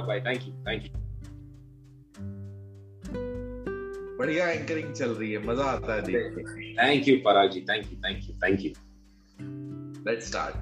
[0.00, 0.90] पराग भाई thank you thank you
[4.18, 6.38] बढ़िया anchoring चल रही है मज़ा आता है देख
[6.80, 8.70] thank you Parag ji thank you thank you thank you
[10.10, 10.56] let's start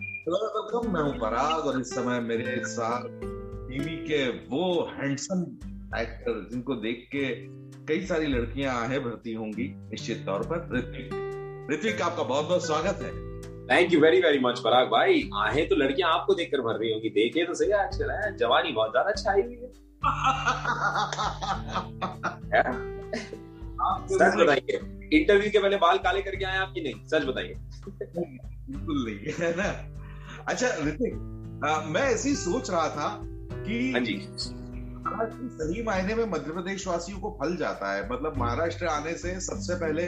[0.00, 3.02] hello welcome मैं हूँ पराग और इस समय मेरे साथ
[3.68, 5.42] टीवी के वो हैंडसम
[5.98, 7.34] एक्टर जिनको देख के
[7.86, 11.10] कई सारी लड़कियाँ आहे भरती होंगी निश्चित तौर पर ऋतिक
[11.72, 13.27] ऋतिक आपका बहुत बहुत स्वागत है।
[13.70, 17.08] Thank you very very much Parag भाई। आहे तो लड़कियाँ आपको देखकर भर रही होंगी।
[17.08, 19.88] देखे तो सही आजकल है जवानी बहुत ज़्यादा छाई हुई है।
[24.08, 24.80] सच बताइए
[25.12, 27.06] इंटरव्यू के पहले बाल काले करके आए आपकी नहीं?
[27.06, 29.90] सच बताइए। बिल्कुल नहीं है ना?
[30.48, 31.14] अच्छा ऋतिक
[31.86, 34.28] मैं ऐसे ही सोच रहा था कि हाँ जी।
[35.48, 39.74] सही मायने में मध्य प्रदेश वासियों को फल जाता है। मतलब महाराष्ट्र आने से सबसे
[39.74, 40.06] पहले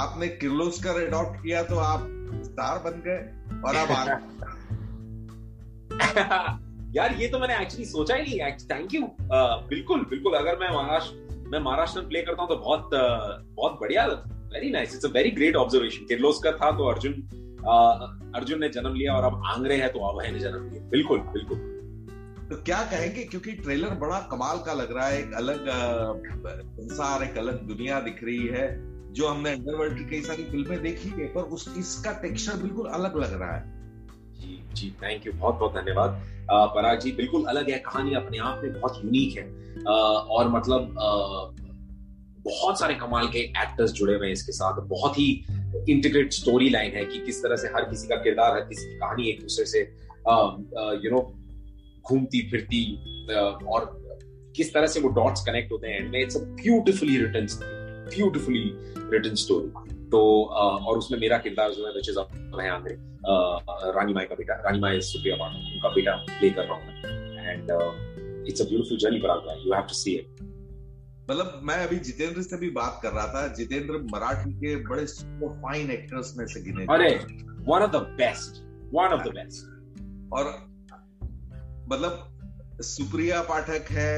[0.00, 3.18] आपने किर्लोस्कर अडॉप्ट किया तो आप स्टार बन गए
[3.64, 4.04] और अब आ
[6.96, 9.02] यार ये तो मैंने एक्चुअली सोचा ही नहीं थैंक यू
[9.68, 12.90] बिल्कुल बिल्कुल अगर मैं महाराष्ट्र मैं महाराष्ट्र में प्ले करता हूँ तो बहुत
[13.56, 17.12] बहुत बढ़िया very nice it's a very great observation Kirloskar था तो अर्जुन
[18.34, 20.88] अर्जुन ने जन्म लिया और अब आंग्रे है तो अभय ने जन्म लिया.
[20.88, 21.58] बिल्कुल बिल्कुल.
[22.50, 25.64] तो क्या कहेंगे क्योंकि ट्रेलर बड़ा कमाल का लग रहा है एक अलग
[26.66, 31.08] संसार एक अलग दुनिया दिख रही है। जो हमने अंडरवर्ल्ड की कई सारी फ़िल्में देखी
[31.08, 33.72] है, पर उस, इसका टेक्सचर बिल्कुल अलग लग रहा है।
[34.34, 38.60] जी जी थैंक यू बहुत बहुत धन्यवाद। पराग जी, बिल्कुल अलग है, कहानी अपने आप
[38.64, 39.44] में बहुत यूनिक है।
[40.28, 40.94] और मतलब
[42.46, 45.28] बहुत सारे कमाल के एक्टर्स जुड़े हुए हैं इसके साथ। बहुत ही
[45.88, 48.98] इंटीग्रेट स्टोरी लाइन है कि किस तरह से हर किसी का किरदार, हर किसी की
[48.98, 49.80] कहानी एक दूसरे से
[51.04, 51.20] यू नो
[52.02, 52.84] घूमती फिरती
[53.66, 53.90] और
[54.56, 57.46] किस तरह से वो डॉट्स कनेक्ट होते हैं। And it's a beautifully written
[58.08, 58.64] beautifully
[59.12, 62.96] written story तो और उसमें मेरा किरदार जो है विच इज़ आंद्रे
[63.96, 66.92] रानी माई का बेटा रानी माई सुप्रिया पाठक उनका बेटा प्ले कर रहा हूँ
[67.46, 67.70] and
[68.48, 70.42] it's a beautiful journey Parag you have to see it
[71.30, 75.60] मतलब मैं अभी जितेंद्र से भी बात कर रहा था जितेंद्र मराठी के बड़े सुपर
[75.60, 77.08] फाइन एक्टर्स में से गिने अरे
[77.68, 78.62] one of the best
[78.94, 80.52] one of the best और
[81.88, 84.12] मतलब सुप्रिया पाठक है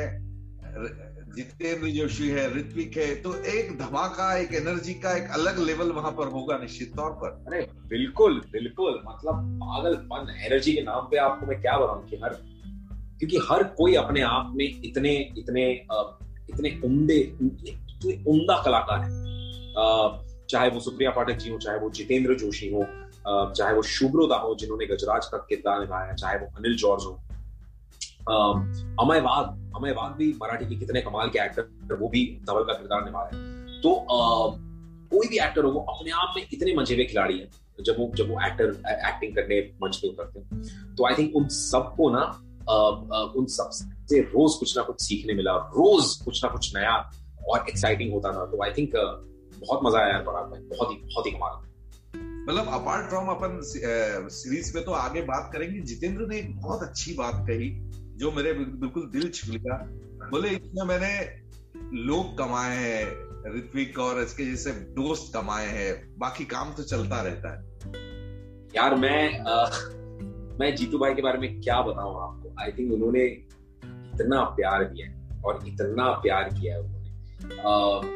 [1.36, 6.12] जितेंद्र जोशी है, ऋत्विक है तो एक धमाका, एक एनर्जी का एक अलग लेवल वहाँ
[6.12, 11.46] पर होगा निश्चित तौर पर। अरे, बिल्कुल बिल्कुल। मतलब पागलपन एनर्जी के नाम पे आपको
[11.46, 12.36] मैं क्या बताऊँ कि हर,
[13.18, 15.70] क्योंकि हर कोई अपने आप में इतने इतने
[16.50, 19.24] इतने उम्दे, इतने उम्दा कलाकार है।
[20.48, 22.86] चाहे वो सुप्रिया पाठक जी हो, चाहे वो जितेंद्र जोशी हो
[23.28, 27.20] चाहे वो शुभ्रोदा हो, जिन्होंने गजराज का किरदार निभाया, चाहे वो अनिल जॉर्ज हो।
[28.26, 29.44] अमय वाघ,
[29.76, 33.40] अमय भी मराठी के कितने कमाल के एक्टर वो भी धवल का किरदार निभा रहे
[33.40, 33.90] हैं। तो
[35.10, 37.48] कोई भी एक्टर हो, वो अपने आप में इतने मज़े हुए खिलाड़ी हैं,
[37.78, 41.48] जब वो जब वो एक्टर एक्टिंग करने मंच पे उतरते हैं। तो आई थिंक उन
[41.50, 42.24] सबको ना
[43.36, 46.94] उन सबसे रोज कुछ ना कुछ सीखने मिला, रोज कुछ ना कुछ नया
[47.48, 48.92] और एक्साइटिंग होता था। तो आई थिंक
[49.60, 51.64] बहुत मज़ा आया भाई बहुत ही बहुत ही कमाल।
[52.48, 57.14] मतलब अपार्ट फ्रॉम अपन सीरीज़ पे तो आगे बात करेंगे। जितेंद्र ने एक बहुत अच्छी
[57.14, 57.70] बात कही
[58.16, 59.76] जो मेरे बिल्कुल दिल छू लिया
[60.30, 61.10] बोले इसमें मैंने
[62.04, 67.52] लोग कमाए हैं ऋत्विक और इसके जैसे दोस्त कमाए हैं। बाकी काम तो चलता रहता
[67.52, 67.58] है।
[68.76, 69.66] यार मैं आ,
[70.60, 72.54] मैं जीतू भाई के बारे में क्या बताऊँ आपको?
[72.60, 78.14] आई थिंक उन्होंने इतना प्यार दिया और इतना प्यार किया है उन्होंने।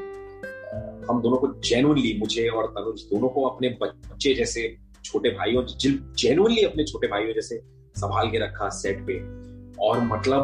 [1.07, 5.67] हम दोनों को जेनुअनली मुझे और तनुज दोनों को अपने बच्चे जैसे छोटे भाइयों
[6.17, 7.61] जेनुअनली अपने छोटे भाइयों जैसे
[7.97, 9.40] संभाल के रखा सेट पे।
[9.81, 10.41] और मतलब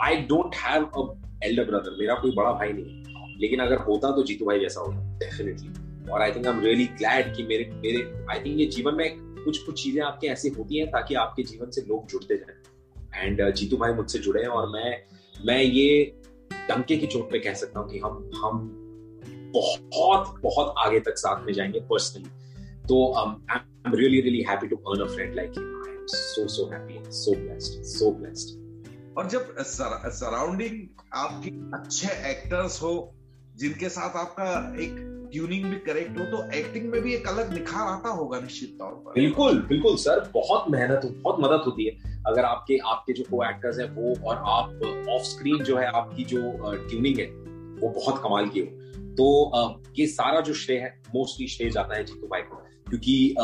[0.00, 3.00] I don't have a elder brother मेरा कोई बड़ा भाई नहीं
[3.40, 5.68] लेकिन अगर होता तो जीतू भाई जैसा होता डेफिनेटली
[6.10, 9.16] और I think I am really glad कि मेरे मेरे आई थिंक ये जीवन में
[9.44, 12.56] कुछ कुछ चीज़ें आपके ऐसी होती हैं ताकि आपके जीवन से लोग जुड़ते जाए।
[13.24, 15.02] एंड जीतू भाई मुझसे जुड़े हैं और मैं
[15.46, 16.20] मैं ये
[16.68, 18.76] डंके की चोट पे कह सकता हूँ कि हम हम
[19.54, 22.28] बहुत बहुत आगे तक साथ में जाएँगे पर्सनली
[22.88, 26.98] तो I am really really happy to earn a friend like you so so happy
[27.10, 28.56] so blessed so blessed.
[29.18, 30.74] और जब सराउंडिंग
[31.14, 32.92] आपकी अच्छे एक्टर्स हो
[33.56, 34.48] जिनके साथ आपका
[34.82, 34.96] एक
[35.32, 38.92] ट्यूनिंग भी करेक्ट हो तो एक्टिंग में भी एक अलग निखार आता होगा निश्चित तौर
[39.06, 43.44] पर। बिल्कुल बिल्कुल सर। बहुत मेहनत बहुत मदद होती है। अगर आपके आपके जो को
[43.50, 46.40] एक्टर्स हैं वो और आप ऑफ़ स्क्रीन जो है आपकी जो
[46.88, 47.26] ट्यूनिंग है
[47.80, 48.66] वो बहुत कमाल की हो।
[49.10, 52.56] तो ये सारा जो श्रेय है मोस्टली श्रेय जाता है जीतू भाई को।
[52.90, 53.34] क्योंकि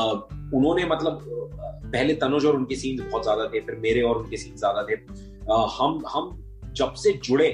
[0.54, 1.20] उन्होंने मतलब
[1.86, 4.94] पहले तनुज और उनके सीन्स बहुत ज़्यादा थे, फिर मेरे और उनके सीन्स ज़्यादा थे।
[5.72, 6.36] हम हम
[6.76, 7.48] जब से जुड़े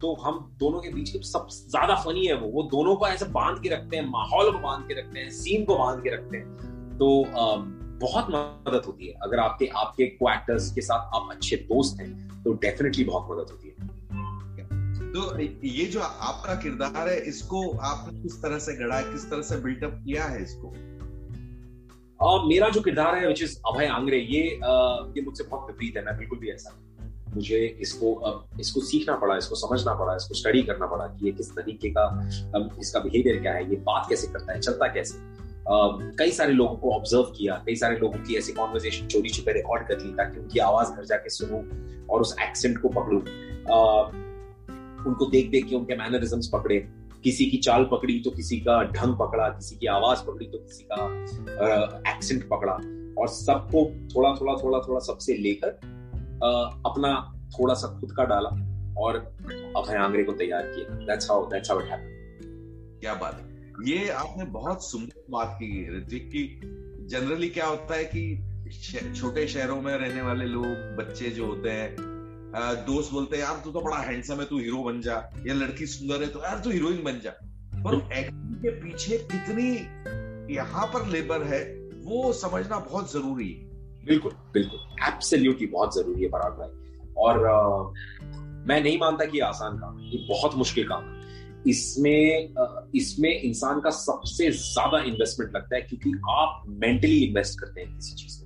[0.00, 3.24] तो हम दोनों के बीच के सब ज़्यादा फनी है वो। वो दोनों को ऐसे
[3.32, 6.36] बाँध के रखते हैं, माहौल को बाँध के रखते हैं सीन को बाँध के रखते
[6.36, 7.24] हैं। तो
[8.00, 12.42] बहुत मदद होती है। अगर आपके आपके को एक्टर्स के साथ आप अच्छे दोस्त हैं
[12.42, 13.74] तो डेफिनेटली बहुत मदद होती है।
[15.12, 19.56] तो ये जो आपका किरदार है, इसको आपने किस तरह से गढ़ा किस तरह से
[19.60, 20.72] बिल्टअप किया है इसको?
[22.22, 24.42] Uh, मेरा जो किरदार है विच इज़ अभय आंग्रे ये
[25.16, 26.78] ये मुझसे बहुत विपरीत है मैं बिल्कुल भी ऐसा
[27.34, 28.08] मुझे इसको
[28.60, 32.28] इसको सीखना पड़ा इसको समझना पड़ा इसको स्टडी करना पड़ा कि ये किस तरीके का
[32.80, 35.36] इसका बिहेवियर क्या है ये बात कैसे करता है चलता कैसे।
[36.18, 39.88] कई सारे लोगों को ऑब्ज़र्व किया कई सारे लोगों की ऐसी कॉन्वर्जेशन चोरी छुपे रिकॉर्ड
[39.88, 41.60] कर ली ताकि उनकी आवाज़ घर जाके सुनूं
[42.06, 43.18] और उस एक्सेंट को पकड़ू।
[45.08, 46.88] उनको देख देख के उनके मैनरिज्म्स पकड़े।
[47.26, 50.84] किसी की चाल पकड़ी तो किसी का ढंग पकड़ा, किसी की आवाज़ पकड़ी तो किसी
[50.92, 52.72] का एक्सेंट पकड़ा।
[53.20, 53.84] और सबको
[54.14, 55.68] थोड़ा थोड़ा थोड़ा थोड़ा सबसे लेकर
[56.86, 57.10] अपना
[57.50, 58.48] थोड़ा सा खुद का डाला
[58.98, 63.42] और अभय को तैयार किया। That's how that's how it happened क्या बात
[63.86, 66.44] ये आपने बहुत सुंदर बात की, ऋतिक, की
[67.10, 72.15] जनरली क्या होता है कि छोटे शहरों में रहने वाले लोग, बच्चे जो होते हैं
[72.86, 75.14] दोस्त बोलते हैं यार तू तो बड़ा हैंडसम है तू हीरो बन जा
[75.46, 77.30] या लड़की सुंदर है तो यार तू हीरोइन बन जा.
[77.76, 81.62] पर एक्टिंग के पीछे कितनी यहाँ पर लेबर है
[82.04, 87.58] वो समझना बहुत ज़रूरी है। बिल्कुल बिल्कुल। एब्सोल्युटली बहुत ज़रूरी है पराग भाई। और आ,
[88.68, 91.14] मैं नहीं मानता कि आसान काम है ये बहुत मुश्किल काम है।
[91.68, 92.54] इसमें
[92.94, 98.14] इसमें इंसान का सबसे ज़्यादा इन्वेस्टमेंट लगता है क्योंकि आप मेंटली इन्वेस्ट करते हैं किसी
[98.14, 98.45] चीज़ में।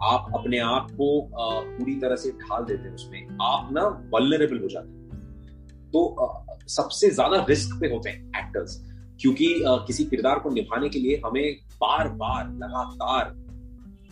[0.00, 3.82] आप अपने आप को पूरी तरह से ढाल देते हैं उसमें। आप ना
[4.14, 8.76] वल्नरेबल हो जाते हैं। तो सबसे ज़्यादा रिस्क पे होते हैं एक्टर्स
[9.20, 9.46] क्योंकि
[9.86, 13.32] किसी किरदार को निभाने के लिए हमें बार बार लगातार,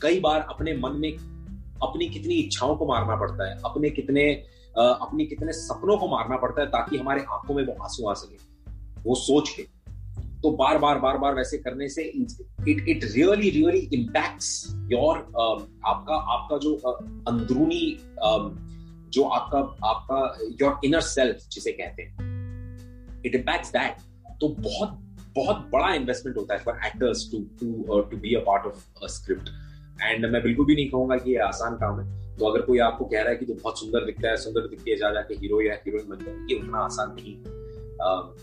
[0.02, 1.12] कई बार अपने मन में
[1.82, 4.32] अपनी कितनी इच्छाओं को मारना पड़ता है, अपने कितने
[4.75, 8.37] अपने कितने सपनों को मारना पड़ता है, ताकि हमारे आँखों में वो आँसू आ सके।
[9.02, 9.62] वो सोच के।
[10.43, 15.17] तो बार बार बार बार वैसे करने से it it really really impacts your
[15.87, 18.50] आपका आपका जो uh, अंदरूनी um,
[19.11, 22.12] जो आपका आपका योर इनर सेल्फ जिसे कहते हैं
[23.27, 23.97] इट इम्पैक्ट्स दैट
[24.41, 24.99] तो बहुत
[25.37, 29.49] बहुत बड़ा इन्वेस्टमेंट होता है for actors to to to be a part of script
[30.03, 33.05] and मैं बिल्कुल भी नहीं कहूँगा कि ये आसान काम है। तो अगर कोई आपको
[33.05, 35.61] कह रहा है कि तो बहुत सुंदर दिखता है सुंदर दिखती है जा जाके हीरो
[35.61, 37.37] या हीरोइन बन जाए ये उतना आसान नहीं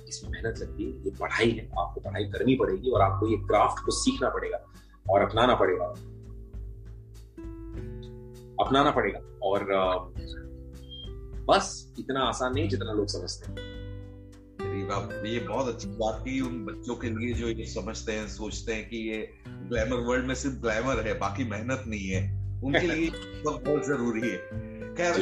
[0.07, 3.83] इसमें मेहनत लगती है। ये पढ़ाई है। आपको पढ़ाई करनी पड़ेगी और आपको ये क्राफ्ट
[3.85, 4.59] को सीखना पड़ेगा
[5.06, 5.85] और अपनाना पड़ेगा।
[8.59, 9.65] अपनाना पड़ेगा और
[11.50, 13.67] बस इतना आसान नहीं जितना लोग समझते हैं।
[15.25, 18.88] ये बहुत अच्छी बात की। उन बच्चों के लिए जो ये समझते हैं सोचते हैं
[18.89, 19.17] कि ये
[19.47, 22.21] ग्लैमर वर्ल्ड में सिर्फ़ ग्लैमर है बाकी मेहनत नहीं है।
[22.63, 23.09] उनके लिए
[23.44, 24.38] बहुत ज़रूरी है।
[24.95, 25.13] खैर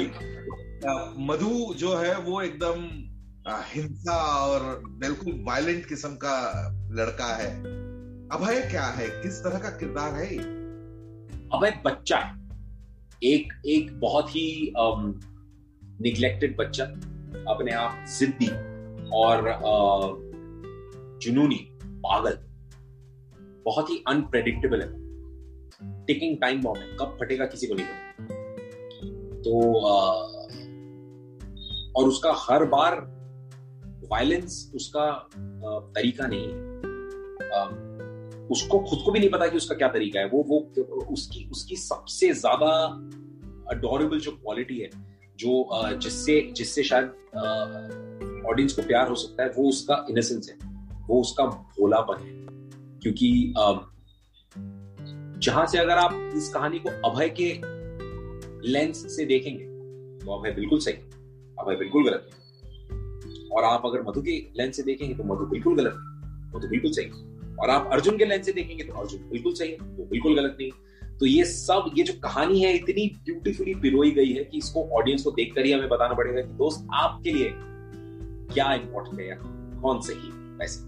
[1.19, 2.87] मधु जो है वो एकदम
[3.55, 7.59] हिंसा और बिल्कुल वायलेंट किस्म का लड़का है।
[8.29, 9.09] अभय क्या है?
[9.09, 10.37] किस तरह का किरदार है
[11.49, 12.47] अभय बच्चा। है
[13.23, 14.73] एक एक बहुत ही
[16.01, 16.83] निग्लेक्टेड बच्चा
[17.53, 18.47] अपने आप जिद्दी
[19.09, 19.41] और
[21.21, 22.39] जुनूनी पागल।
[23.65, 24.91] बहुत ही अनप्रेडिक्टेबल है।
[26.05, 28.23] टेकिंग टाइम बॉम्ब है। कब फटेगा किसी को नहीं पता।
[29.41, 30.13] तो आ,
[31.95, 33.16] और उसका हर बार
[34.11, 35.11] वायलेंस उसका
[35.95, 36.55] तरीका नहीं है।
[38.51, 40.59] उसको खुद को भी नहीं पता कि उसका क्या तरीका है। वो वो,
[41.13, 42.71] उसकी उसकी सबसे ज़्यादा
[43.71, 44.89] अडोरेबल जो क्वालिटी है,
[45.39, 47.07] जो जिससे जिससे शायद
[48.47, 50.57] ऑडियंस को प्यार हो सकता है, वो उसका इनोसेंस है।
[51.07, 52.35] वो उसका भोलापन है।
[53.01, 53.53] क्योंकि
[55.39, 57.49] जहाँ से अगर आप इस कहानी को अभय के
[58.67, 59.65] लेंस से देखेंगे
[60.19, 60.93] तो अभय बिल्कुल सही,
[61.59, 62.36] अभय बिल्कुल गलत है।
[63.57, 66.91] और आप अगर मधु के लेंस से देखेंगे तो मधु बिल्कुल गलत है मधु बिल्कुल
[66.91, 70.57] सही। और आप अर्जुन के लेंस से देखेंगे तो अर्जुन बिल्कुल सही वो बिल्कुल गलत
[70.59, 70.71] नहीं।
[71.19, 75.23] तो ये सब ये जो कहानी है इतनी ब्यूटीफुली पिरोई गई है कि इसको ऑडियंस
[75.23, 77.51] को देखकर ही हमें बताना पड़ेगा कि दोस्त आपके लिए
[78.53, 79.37] क्या इंपॉर्टेंट है
[79.81, 80.85] कौन सही वैसे।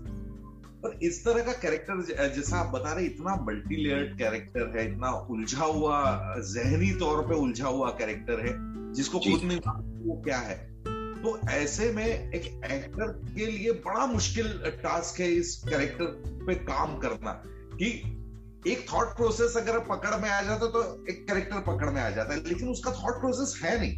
[0.83, 2.01] पर इस तरह का कैरेक्टर
[2.35, 5.97] जैसा आप बता रहे इतना मल्टी लेयर्ड कैरेक्टर है इतना उलझा हुआ
[6.53, 8.53] जहनी तौर पे उलझा हुआ कैरेक्टर है
[8.93, 9.59] जिसको खुद नहीं
[10.05, 10.68] वो क्या है।
[11.23, 14.47] तो ऐसे में एक एक्टर के लिए बड़ा मुश्किल
[14.83, 16.05] टास्क है इस कैरेक्टर
[16.47, 17.31] पे काम करना
[17.73, 17.89] कि
[18.67, 22.33] एक थॉट प्रोसेस अगर पकड़ में आ जाता तो एक कैरेक्टर पकड़ में आ जाता
[22.33, 23.95] है, लेकिन उसका थॉट प्रोसेस है नहीं।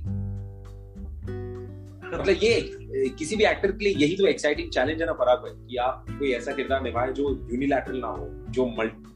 [2.09, 5.51] मतलब ये किसी भी एक्टर के लिए यही तो एक्साइटिंग चैलेंज है ना फराग भाई,
[5.67, 9.09] कि आप कोई ऐसा किरदार निभाए जो यूनिलैटरल ना हो, जो मल्टी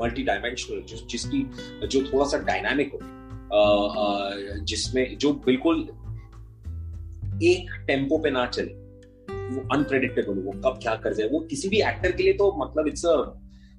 [0.00, 1.42] मल्टी डायमेंशनल जिसकी,
[1.86, 2.98] जो थोड़ा सा डायनामिक हो
[4.64, 5.88] जिसमें, जो बिल्कुल
[7.42, 8.72] एक टेंपो पे ना चले।
[9.48, 12.88] वो अनप्रेडिक्टेबल वो कब क्या कर जाए वो किसी भी एक्टर के लिए तो मतलब
[12.88, 13.16] it's a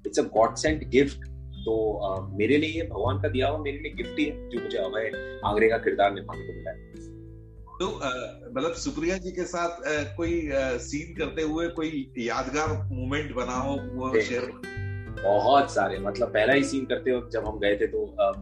[0.06, 1.26] it's a god sent gift
[1.64, 4.60] तो आ, मेरे लिए ये भगवान का दिया हुआ मेरे लिए गिफ्ट ही है जो
[4.62, 6.88] मुझे अभय आगरे का किरदार निभाने को मिला है।
[7.80, 7.86] तो
[8.50, 13.56] मतलब सुप्रिया जी के साथ आ, कोई आ, सीन करते हुए कोई यादगार मोमेंट बना
[13.58, 14.50] हो वो शेयर
[15.22, 18.32] बहुत सारे मतलब पहला ही सीन करते वक्त जब हम गए थे तो आ,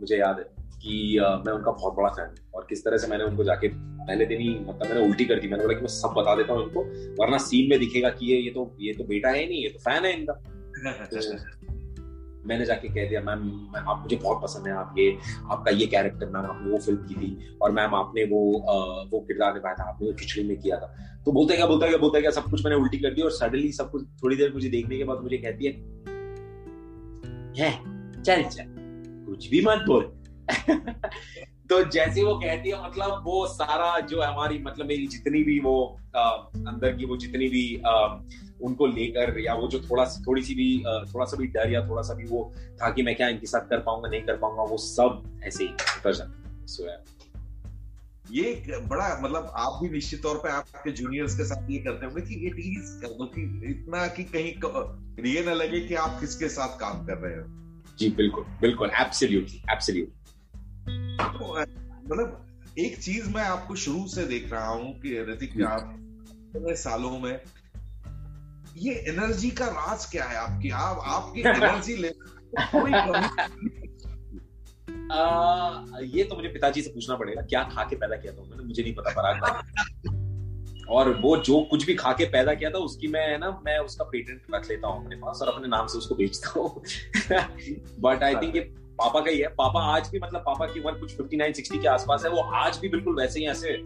[0.00, 3.24] मुझे याद है। कि आ, मैं उनका बहुत बड़ा फ़ैन और किस तरह से मैंने
[3.24, 6.14] उनको जाके पहले दिन ही मतलब मैंने उल्टी कर दी। मैंने बोला कि मैं सब
[6.16, 6.82] बता देता हूँ उनको
[7.22, 9.78] वरना सीन में दिखेगा कि ये ये तो ये तो बेटा है नहीं ये तो
[9.78, 10.32] फ़ैन है इनका।
[11.12, 15.18] तो मैंने जाके कह दिया मैम आप मुझे बहुत पसंद है आप ये
[15.50, 18.74] आपका ये कैरेक्टर मैम आपने वो फ़िल्म की थी और मैम आपने वो आ,
[19.10, 20.94] वो किरदार निभाया था आपने वो खिचड़ी में किया था।
[21.24, 23.72] तो बोलते क्या बोलता क्या बोलता क्या सब कुछ मैंने उल्टी कर दी और सडनली
[23.72, 25.72] सब कुछ थोड़ी देर मुझे देखने के बाद मुझे कहती है
[27.58, 27.70] है
[28.22, 28.64] चल चल
[29.26, 30.19] कुछ भी मत बोल।
[31.70, 36.00] तो जैसे वो कहती है मतलब वो सारा जो हमारी मतलब मेरी जितनी भी वो
[36.16, 38.18] आ, अंदर की वो जितनी भी आ,
[38.62, 42.02] उनको लेकर या वो जो थोड़ा थोड़ी सी भी थोड़ा सा भी डर या थोड़ा
[42.02, 44.76] सा भी वो था कि मैं क्या इनके साथ कर पाऊँगा नहीं कर पाऊँगा वो
[44.76, 47.04] सब ऐसे ही उतर जाता सो
[48.32, 52.20] ये बड़ा मतलब आप भी निश्चित तौर पे आपके जूनियर्स के साथ ये करते होंगे
[52.20, 54.52] कि कर दो कि इतना कि कहीं
[55.32, 57.44] ये ना लगे कि आप किसके साथ काम कर रहे हो।
[57.98, 60.19] जी बिल्कुल बिल्कुल एब्सोल्युटली एब्सोल्युटली
[61.24, 61.60] तो,
[62.04, 62.46] मतलब
[62.78, 65.96] एक चीज़ मैं आपको शुरू से देख रहा हूँ कि ऋतिक आप
[66.56, 67.40] इतने सालों में
[68.76, 70.70] ये एनर्जी का राज क्या है आपकी?
[70.70, 72.08] आप आपकी एनर्जी ले
[72.58, 72.92] कोई
[75.12, 78.64] आ, ये तो मुझे पिताजी से पूछना पड़ेगा क्या खा के पैदा किया था मैंने
[78.64, 79.64] मुझे नहीं पता पराग
[80.88, 84.04] और वो जो कुछ भी खा के पैदा किया था उसकी मैं ना मैं उसका
[84.04, 86.82] पेटेंट रख लेता हूँ अपने पास और अपने नाम से उसको बेचता हूँ।
[88.00, 90.92] बट आई थिंक ये पापा का ही है। पापा आज भी मतलब पापा की उम्र
[91.00, 93.76] कुछ 59 60 के आसपास है वो आज भी बिल्कुल वैसे ही ऐसे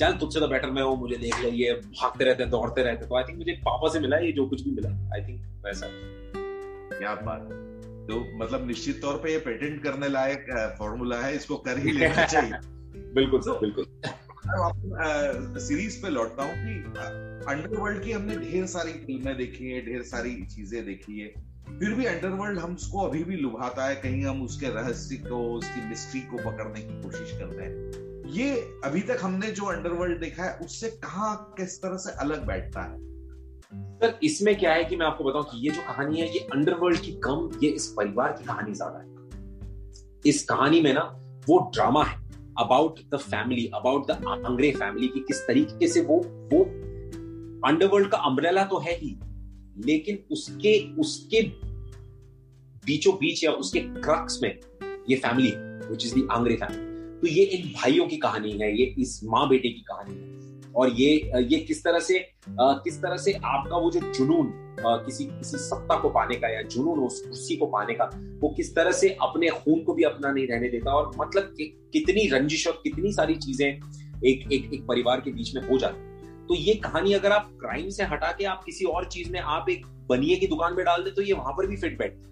[0.00, 3.06] चल तुझसे तो बेटर मैं हूँ मुझे देख लो ये भागते रहते हैं दौड़ते रहते
[3.06, 5.86] तो आई थिंक मुझे पापा से मिला ये जो कुछ भी मिला आई थिंक वैसा।
[6.98, 7.48] क्या बात।
[8.10, 10.46] तो मतलब निश्चित तौर पे ये पेटेंट करने लायक
[10.78, 12.52] फॉर्मूला है इसको कर ही लेना चाहिए।
[13.14, 13.84] बिल्कुल सर बिल्कुल।
[15.60, 16.74] सीरीज़ पे लौटता हूँ कि
[17.50, 21.47] अंडरवर्ल्ड की हमने ढेर सारी फ़िल्में देखी है ढेर सारी चीज़ें देखी है।
[21.78, 25.88] फिर भी अंडरवर्ल्ड हम उसको अभी भी लुभाता है कहीं हम उसके रहस्य को, उसकी
[25.88, 30.58] मिस्ट्री को पकड़ने की कोशिश करते हैं। ये अभी तक हमने जो अंडरवर्ल्ड देखा है,
[30.58, 32.98] उससे कहा, किस तरह से अलग बैठता है?
[33.72, 37.00] सर, इसमें क्या है कि मैं आपको बताऊँ कि ये जो कहानी है, ये अंडरवर्ल्ड
[37.00, 39.06] की कम, ये इस परिवार की कहानी ज़्यादा है।
[40.26, 41.02] इस कहानी में ना,
[41.48, 42.16] वो ड्रामा है
[42.58, 46.16] about the family about the Angre family की किस तरीके से वो
[46.52, 46.64] वो
[47.68, 49.18] अंडरवर्ल्ड का अम्ब्रेला तो है ही
[49.86, 51.42] लेकिन उसके उसके
[52.86, 54.58] बीचों बीच या उसके क्रक्स में
[55.10, 55.52] ये family
[55.88, 56.88] which is Angre family
[57.20, 60.38] तो ये इन भाइयों की कहानी है ये इस माँ बेटे की कहानी है।
[60.76, 62.28] और ये ये किस तरह से
[62.60, 66.98] किस तरह से आपका वो जो जुनून किसी किसी सत्ता को पाने का या जुनून
[66.98, 70.46] उस कुर्सी को पाने का वो किस तरह से अपने खून को भी अपना नहीं
[70.46, 73.80] रहने देता और मतलब कि, कितनी रंजिश और कितनी सारी चीज़ें
[74.24, 76.07] एक एक एक परिवार के बीच में हो जाती
[76.48, 79.68] तो ये कहानी अगर आप क्राइम से हटा के आप किसी और चीज़ में आप
[79.70, 82.26] एक बनिए की दुकान में डाल दे तो ये वहाँ पर भी फिट बैठती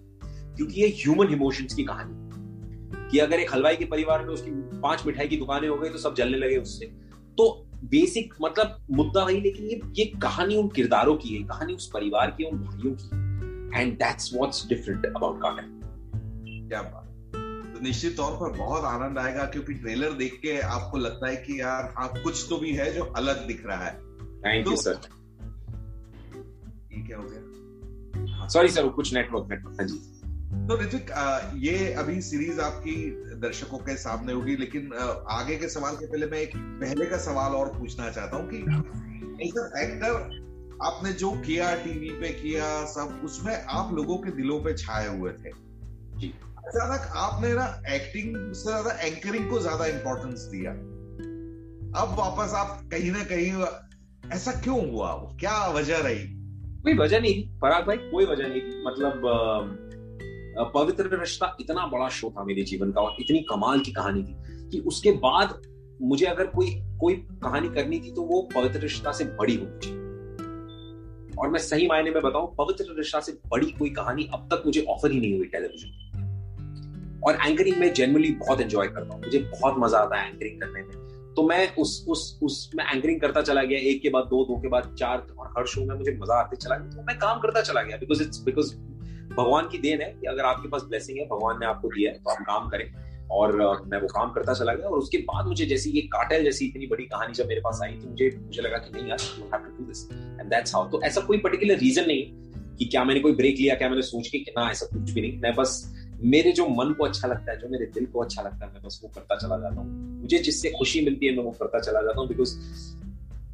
[0.57, 5.05] क्योंकि ये ह्यूमन इमोशंस की कहानी कि अगर एक हलवाई के परिवार में उसकी पाँच
[5.05, 6.85] मिठाई की दुकानें हो गई तो सब जलने लगे उससे।
[7.37, 11.89] तो बेसिक मतलब मुद्दा वही, लेकिन ये ये कहानी उन किरदारों की है, कहानी उस
[11.93, 17.03] परिवार की, उन भाइयों की and that's what's different about carton क्या बात
[17.73, 21.59] तो निश्चित तौर पर बहुत आनंद आएगा, क्योंकि ट्रेलर देख के आपको लगता है कि
[21.61, 24.06] यार हाँ कुछ तो भी है जो अलग दिख रहा है।
[24.47, 24.99] थैंक यू सर
[26.93, 29.97] ये क्या हो गया सॉरी सर कुछ नेटवर्क नेटवर्क हाँ जी।
[30.67, 31.09] तो ऋतिक
[31.55, 32.95] ये अभी सीरीज़ आपकी
[33.39, 34.93] दर्शकों के सामने होगी लेकिन
[35.29, 38.57] आगे के सवाल के पहले मैं एक पहले का सवाल और पूछना चाहता हूँ कि
[39.83, 40.45] एक्टर
[40.83, 45.31] आपने जो किया टीवी पे किया सब उसमें आप लोगों के दिलों पे छाए हुए
[45.31, 50.71] थे। अचानक आपने ना एक्टिंग से ज़्यादा एंकरिंग को ज़्यादा इंपॉर्टेंस दिया।
[52.01, 53.51] अब वापस आप कहीं ना कहीं
[54.23, 55.13] ऐसा क्यों हुआ?
[55.13, 56.23] वो क्या वजह रही?
[56.83, 59.21] कोई वजह नहीं पराग भाई, कोई वजह नहीं थी। मतलब
[60.73, 64.35] पवित्र रिश्ता इतना बड़ा शो था मेरे जीवन का और इतनी कमाल की कहानी थी
[64.71, 65.61] कि उसके बाद
[66.01, 66.69] मुझे अगर कोई
[67.01, 70.05] कोई कहानी करनी थी तो वो पवित्र रिश्ता से बड़ी होनी चाहिए।
[71.39, 74.85] और मैं सही मायने में बताऊँ, पवित्र रिश्ता से बड़ी कोई कहानी अब तक मुझे
[74.89, 79.75] ऑफ़र ही नहीं हुई टेलीविज़न और एंकरिंग में जनरली बहुत एंजॉय करता हूँ, मुझे बहुत
[79.79, 81.06] मज़ा आता है एंकरिंग करने में।
[81.37, 84.55] तो मैं उस उस उस, मैं एंकरिंग करता चला गया, एक के बाद दो दो
[84.61, 87.39] के बाद चार, और हर शो में मुझे मज़ा आते चला गया। तो मैं काम
[87.39, 88.75] करता चला गया बिकॉज़ इट्स बिकॉज़
[89.33, 92.17] भगवान की देन है कि अगर आपके पास ब्लेसिंग है, भगवान ने आपको दिया है
[92.17, 92.89] तो आप काम करें।
[93.31, 96.65] और मैं वो काम करता चला गया, और उसके बाद मुझे जैसी ये काटल जैसी
[96.65, 99.45] इतनी बड़ी कहानी जब मेरे पास आई तो मुझे मुझे लगा कि नहीं यार you
[99.45, 102.23] have to do this and that's how तो ऐसा कोई पर्टिकुलर रीजन नहीं
[102.77, 105.21] कि क्या मैंने कोई ब्रेक लिया, क्या मैंने सोच के कि ना, ऐसा कुछ भी
[105.21, 105.81] नहीं। मैं बस
[106.23, 108.81] मेरे जो मन को अच्छा लगता है जो मेरे दिल को अच्छा लगता है मैं
[108.83, 112.01] बस वो करता चला जाता हूँ। मुझे जिससे खुशी मिलती है मैं वो करता चला
[112.01, 112.55] जाता हूँ बिकॉज़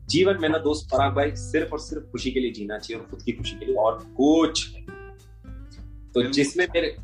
[0.08, 3.10] जीवन में ना दोस्त पराग भाई सिर्फ़ और सिर्फ़ खुशी के लिए जीना चाहिए और
[3.10, 4.75] खुद की खुशी के लिए और कुछ
[6.15, 6.96] तो जिसमें मेरे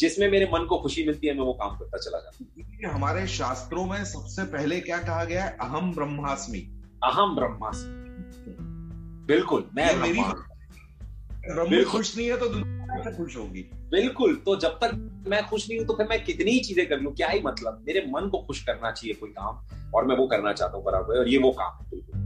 [0.00, 3.26] जिसमें मेरे मन को खुशी मिलती है मैं वो काम करता चला जाता हूँ। हमारे
[3.26, 5.56] शास्त्रों में सबसे पहले क्या कहा गया है?
[5.60, 6.58] अहम ब्रह्मास्मि।
[7.04, 7.94] अहम ब्रह्मास्मि।
[9.26, 10.20] बिल्कुल मैं मेरी
[11.46, 13.62] ब्रह्म खुश नहीं है तो दुनिया खुश होगी?
[13.90, 14.92] बिल्कुल तो जब तक
[15.28, 17.10] मैं खुश नहीं हूँ तो फिर मैं कितनी ही चीज़ें कर लू?
[17.10, 17.82] क्या ही मतलब?
[17.86, 21.18] मेरे मन को खुश करना चाहिए कोई काम और मैं वो करना चाहता हूँ बराबर
[21.18, 22.24] और ये वो काम है बिल्कुल।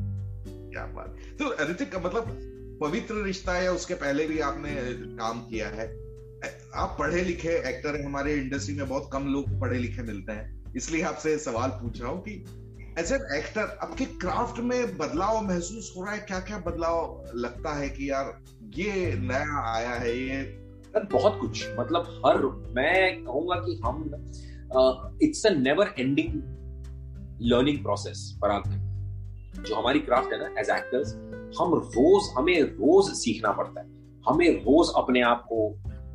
[0.72, 4.74] क्या बात। तो ऋतिक मतलब पवित्र रिश्ता है उसके पहले भी आपने
[5.16, 5.86] काम किया है।
[6.74, 10.72] आप पढ़े लिखे एक्टर हैं हमारे इंडस्ट्री में बहुत कम लोग पढ़े लिखे मिलते हैं।
[10.76, 12.44] इसलिए आपसे सवाल पूछ रहा हूँ कि
[12.98, 16.20] एज एन एक्टर आपके क्राफ्ट में बदलाव महसूस हो रहा है?
[16.20, 18.32] क्या क्या बदलाव लगता है कि यार
[18.76, 20.42] ये नया आया है ये।
[21.12, 22.36] बहुत कुछ। मतलब हर
[22.74, 26.34] मैं कहूँगा कि हम it's a never ending
[27.42, 28.68] learning process Parag
[29.60, 31.14] जो हमारी क्राफ्ट है ना एज एक्टर्स
[31.60, 33.86] हम रोज हमें रोज सीखना पड़ता है।
[34.24, 35.58] हमें रोज अपने आप को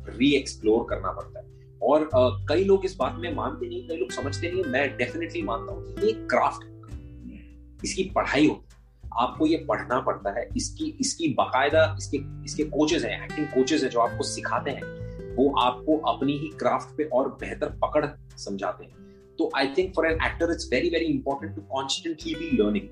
[0.08, 1.44] री एक्सप्लोर करना पड़ता है।
[1.82, 5.42] और uh, कई लोग इस बात में मानते नहीं कई लोग समझते नहीं मैं डेफिनेटली
[5.42, 8.75] मानता हूँ ये क्राफ्ट इसकी पढ़ाई होती है।
[9.18, 13.90] आपको ये पढ़ना पड़ता है। इसकी इसकी बाकायदा, इसके इसके कोचेस हैं एक्टिंग कोचेस हैं
[13.90, 18.06] जो आपको सिखाते हैं, वो आपको अपनी ही क्राफ्ट पे और बेहतर पकड़
[18.38, 18.94] समझाते हैं।
[19.38, 22.88] तो I think for an actor it's very very important to constantly be learning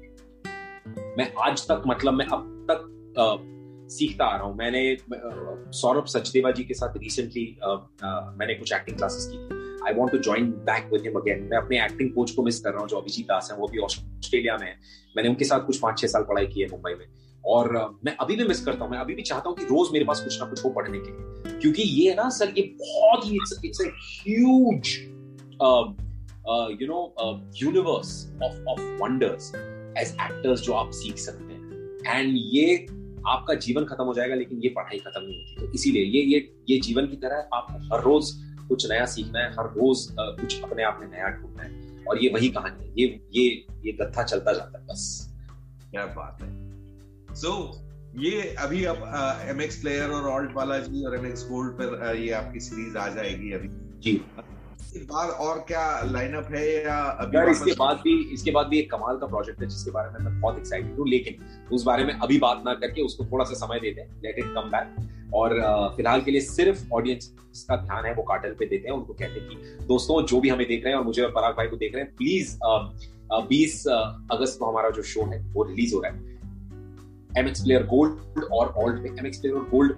[1.19, 2.87] मैं आज तक मतलब मैं अब तक
[3.91, 4.97] सीखता आ रहा हूँ। मैंने
[5.73, 10.51] सौरभ सचदेवा जी के साथ रिसेंटली मैंने कुछ एक्टिंग क्लासेस की। I want to join
[10.69, 13.27] back with him again मैं अपने एक्टिंग कोच को मिस कर रहा हूँ, जो अभिजीत
[13.27, 14.77] दास है, वो भी ऑस्ट्रेलिया में है।
[15.17, 17.07] मैंने उनके साथ कुछ पाँच छह साल पढ़ाई की है मुंबई में।
[17.45, 20.05] और मैं अभी भी मिस करता हूँ। मैं अभी भी चाहता हूँ कि रोज मेरे
[20.05, 23.27] पास कुछ ना कुछ हो पढ़ने के लिए। क्योंकि ये है ना, सर, ये बहुत
[23.27, 23.81] ही it's it's
[24.29, 24.95] huge
[26.81, 27.01] you know
[27.57, 28.11] universe
[28.45, 31.63] of of wonders as actors जो आप सीख सकते हैं।
[32.09, 32.87] एंड ये
[33.27, 36.39] आपका जीवन खत्म हो जाएगा, लेकिन ये पढ़ाई खत्म नहीं होती। तो इसीलिए ये ये
[36.71, 38.33] ये जीवन की तरह आपको हर रोज
[38.69, 42.31] कुछ नया सीखना है हर रोज कुछ अपने आप में नया ढूंढना है। और ये
[42.35, 43.47] वही कहानी है। ये ये
[43.87, 45.35] ये गत्था चलता जाता है बस।
[45.91, 48.97] क्या बात है। सो so, ये अभी अब
[49.49, 52.99] एम एक्स प्लेयर और ऑल्ट बालाजी और एम एक्स गोल्ड पर आ, ये आपकी सीरीज़
[52.99, 53.69] आ जाएगी अभी।
[54.01, 54.21] जी।
[54.97, 58.91] बार और क्या लाइनअप है या अभी यार इसके बाद भी इसके बाद भी एक
[58.91, 62.13] कमाल का प्रोजेक्ट है जिसके बारे में मैं बहुत एक्साइटेड हूँ लेकिन उस बारे में
[62.15, 64.95] अभी बात ना करके उसको थोड़ा सा समय देते हैं लेट इट कम बैक
[65.33, 65.61] और
[65.97, 67.35] फ़िलहाल के लिए सिर्फ़ ऑडियंस
[67.69, 70.49] का ध्यान है, वो कार्टल पे देते हैं, उनको कहते हैं कि, दोस्तों, जो भी
[70.49, 72.57] हमें देख रहे हैं और मुझे और पराग भाई को देख रहे हैं प्लीज़
[73.49, 76.33] बीस अगस्त को हमारा जो शो है, वो रिलीज़ हो रहा है।
[77.39, 79.93] एमएक्स प्लेयर गोल्ड और ऑल्ट पे एमएक्स प्लेयर और गोल्ड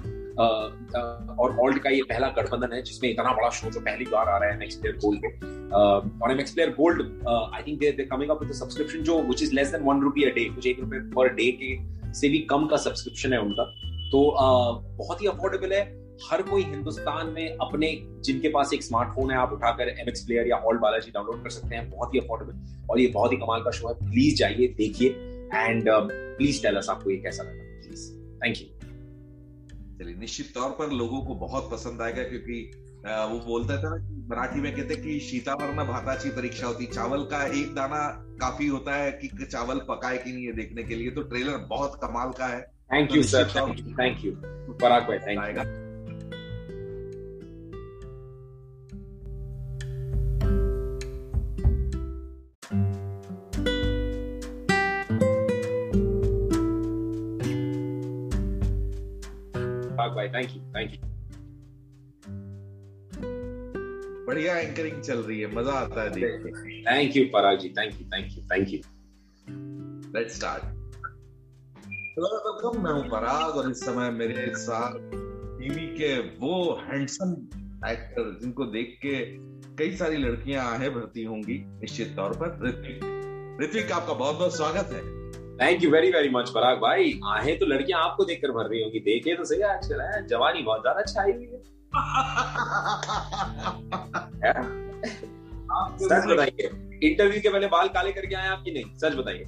[1.41, 4.39] और ऑल्ट का ये पहला गठबंधन है, जिसमें इतना बड़ा शो जो पहली बार आ
[4.39, 5.29] रहा है एमएक्स प्लेयर गोल्ड पे।
[6.25, 9.69] और MX player gold I think they coming up with subscription जो which is less
[9.69, 12.77] than 1 rupee a day कुछ एक रुपए पर डे के से भी कम का
[12.77, 13.65] सब्सक्रिप्शन है उनका।
[14.07, 14.21] तो
[14.99, 15.85] बहुत ही अफोर्डेबल है।
[16.23, 17.89] हर कोई हिंदुस्तान में अपने,
[18.25, 21.75] जिनके पास एक स्मार्टफ़ोन है, आप उठाकर एमएक्स प्लेयर या ऑल बालाजी डाउनलोड कर सकते
[21.77, 25.09] हैं। बहुत ही अफोर्डेबल और ये बहुत ही कमाल का शो है। प्लीज़ जाइए, देखिए
[25.55, 28.09] एंड प्लीज़ टेल अस आपको ये कैसा लगा। प्लीज़
[28.41, 28.67] थैंक यू
[29.99, 32.71] चलिए, निश्चित तौर पर लोगों को बहुत पसंद आएगा क्योंकि
[33.07, 33.91] वो बोलता था
[34.31, 38.01] मराठी में कहते कि सीतावर्ण भाताची परीक्षा होती। चावल का एक दाना
[38.41, 41.99] काफ़ी होता है कि चावल पकाए कि नहीं है देखने के लिए। तो ट्रेलर बहुत
[42.03, 43.49] कमाल का है। Thank you sir
[43.99, 44.33] thank you
[44.83, 45.85] Parag भाई थैंक यू
[60.17, 61.15] भाई थैंक यू थैंक यू
[64.27, 66.47] बढ़िया एंकरिंग चल रही है मज़ा आता है देख
[66.89, 68.81] thank you Parag ji thank you thank you thank you
[70.15, 70.76] let's start
[72.19, 74.93] welcome मैं हूँ पराग और इस समय मेरे साथ
[75.59, 77.33] टीवी के वो हैंडसम
[77.89, 79.39] एक्टर जिनको देख के
[79.77, 83.01] कई सारी लड़कियाँ आहे भरती होंगी निश्चित तौर पर। ऋतिक
[83.63, 85.01] ऋतिक आपका बहुत बहुत स्वागत है।
[85.57, 88.99] Thank you very very much Parag भाई। आहे तो लड़कियाँ आपको देखकर भर रही होंगी।
[88.99, 91.63] देखे तो सही आजकल है। जवानी बहुत ज़्यादा छाई हुई है।
[96.09, 96.71] सच बताइए
[97.03, 98.97] इंटरव्यू के पहले बाल काले करके आए आपकी नहीं?
[98.97, 99.47] सच बताइए।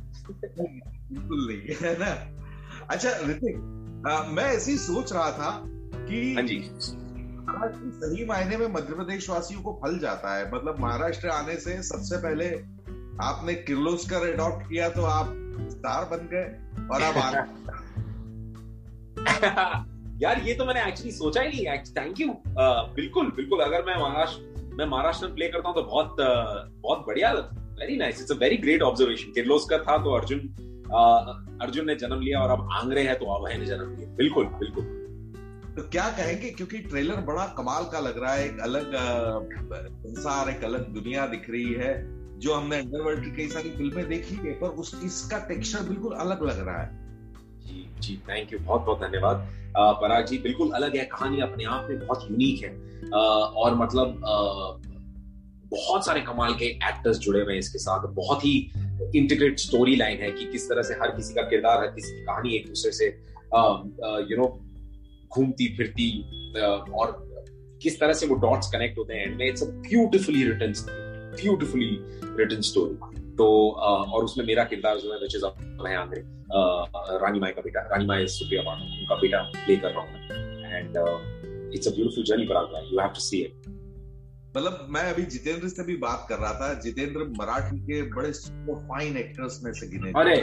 [1.12, 2.37] बिल्कुल नहीं है ना?
[2.90, 3.56] अच्छा ऋतिक
[4.28, 5.62] मैं ऐसे ही सोच रहा था
[5.96, 6.70] कि हाँ जी।
[7.90, 12.16] सही मायने में मध्य प्रदेश वासियों को फल जाता है। मतलब महाराष्ट्र आने से सबसे
[12.16, 12.48] पहले
[13.22, 15.32] आपने किर्लोस्कर अडॉप्ट किया तो आप
[15.70, 16.44] स्टार बन गए
[16.88, 17.30] और अब आ
[20.22, 22.28] यार ये तो मैंने एक्चुअली सोचा ही नहीं। थैंक यू
[22.94, 26.16] बिल्कुल बिल्कुल। अगर मैं महाराष्ट्र मैं महाराष्ट्र में प्ले करता हूँ तो बहुत
[26.82, 27.32] बहुत बढ़िया।
[27.80, 30.38] Very nice it's a very great observation Kirloskar था तो अर्जुन
[30.90, 34.84] अर्जुन ने जन्म लिया और अब आंग्रे है तो अभय ने जन्म लिया। बिल्कुल बिल्कुल।
[35.76, 38.94] तो क्या कहेंगे क्योंकि ट्रेलर बड़ा कमाल का लग रहा है एक अलग
[39.96, 41.92] संसार एक अलग दुनिया दिख रही है
[42.38, 46.42] जो हमने अंडरवर्ल्ड की कई सारी फ़िल्में देखी है पर उस इसका टेक्सचर बिल्कुल अलग
[46.42, 47.06] लग रहा है।
[47.66, 51.86] जी जी थैंक यू बहुत बहुत धन्यवाद। पराग जी बिल्कुल अलग है कहानी अपने आप
[51.90, 52.70] में बहुत यूनिक है।
[53.10, 54.36] आ, और मतलब आ,
[55.70, 58.70] बहुत सारे कमाल के एक्टर्स जुड़े हुए हैं इसके साथ बहुत ही
[59.14, 62.24] इंटीग्रेट स्टोरी लाइन है कि किस तरह से हर किसी का किरदार, हर किसी की
[62.24, 63.06] कहानी एक दूसरे से
[64.32, 64.64] यू नो
[65.32, 66.22] घूमती फिरती
[66.90, 67.28] और
[67.82, 70.72] किस तरह से वो डॉट्स कनेक्ट होते हैं and it's a beautifully written
[71.42, 71.98] beautifully
[72.38, 76.22] written story तो और उसमें मेरा किरदार जो है विच इज़ आंग्रे
[77.18, 80.20] रानी माई का बेटा, रानी माई सुप्रिया उनका बेटा प्ले कर रहा हूँ
[80.72, 80.90] and
[81.74, 83.52] it's a beautiful journey Parag you have to see it
[84.56, 89.16] मतलब मैं अभी जितेंद्र से भी बात कर रहा था जितेंद्र मराठी के बड़े फाइन
[89.16, 90.36] एक्टर्स में से गिने। अरे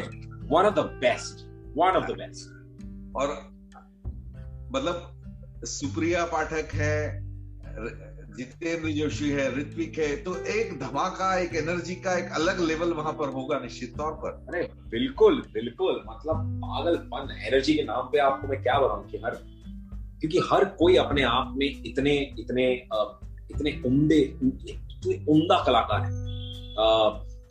[0.51, 1.45] one of the best
[1.77, 3.33] one of the best और
[4.71, 7.25] मतलब सुप्रिया पाठक है
[8.33, 13.13] जितेंद्र जोशी है ऋत्विक है तो एक धमाका एक एनर्जी का एक अलग लेवल वहाँ
[13.13, 18.47] पर होगा निश्चित तौर पर। अरे बिल्कुल बिल्कुल मतलब पागलपन एनर्जी के नाम पे आपको
[18.47, 19.35] मैं क्या बताऊँ कि हर
[20.19, 22.65] क्योंकि हर कोई अपने आप में इतने इतने
[23.51, 26.09] इतने उमदे, इतने उमदा कलाकार है।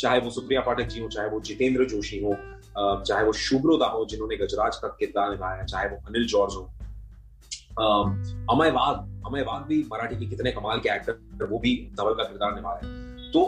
[0.01, 2.37] चाहे वो सुप्रिया पाठक जी हो, चाहे वो जितेंद्र जोशी हो
[2.77, 6.63] चाहे वो शुभ्रोदा हो, जिन्होंने गजराज का किरदार निभाया चाहे वो अनिल जॉर्ज हो।
[8.51, 12.25] अमय वाघ अमय वाघ भी मराठी के कितने कमाल के एक्टर वो भी धवल का
[12.25, 13.41] किरदार निभा रहे हैं। तो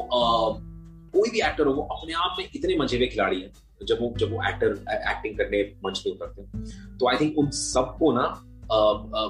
[1.14, 3.50] कोई भी एक्टर हो, वो अपने आप में इतने हुए खिलाड़ी हैं,
[3.82, 7.50] जब वो जब वो एक्टर एक्टिंग करने मंच पे उतरते हैं। तो आई थिंक उन
[7.52, 8.26] सबको ना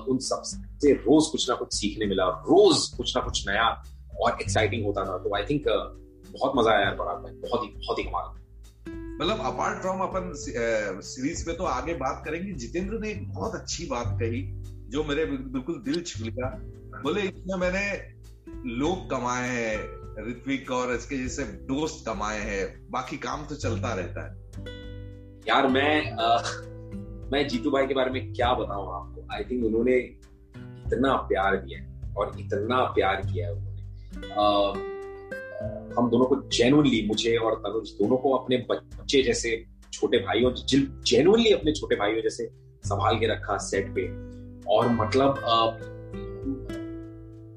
[0.08, 3.68] उन सबसे रोज कुछ ना कुछ सीखने मिला रोज कुछ ना कुछ नया
[4.20, 5.64] और एक्साइटिंग होता था। तो आई थिंक
[6.32, 8.34] बहुत मज़ा आया यार बरात में बहुत ही बहुत ही कमाल।
[9.20, 13.86] मतलब अपार्ट फ्रॉम अपन सीरीज़ पे तो आगे बात करेंगे। जितेंद्र ने एक बहुत अच्छी
[13.86, 14.42] बात कही
[14.90, 16.48] जो मेरे बिल्कुल दिल छू लिया।
[17.02, 17.84] बोले इसमें मैंने
[18.74, 24.24] लोग कमाए हैं ऋत्विक और इसके जैसे दोस्त कमाए हैं। बाकी काम तो चलता रहता
[24.24, 24.30] है।
[25.48, 26.38] यार मैं आ,
[27.32, 29.15] मैं जीतू भाई के बारे में क्या बताऊँ आपको?
[29.32, 31.78] आई थिंक उन्होंने इतना प्यार दिया
[32.16, 33.74] और इतना प्यार किया है उन्होंने।
[35.96, 40.52] हम दोनों को जेनुअनली मुझे और तनुज दोनों को अपने बच्चे जैसे छोटे भाइयों
[41.02, 42.46] जेनुअनली अपने छोटे भाइयों जैसे
[42.84, 44.06] संभाल के रखा सेट पे।
[44.68, 45.28] और मतलब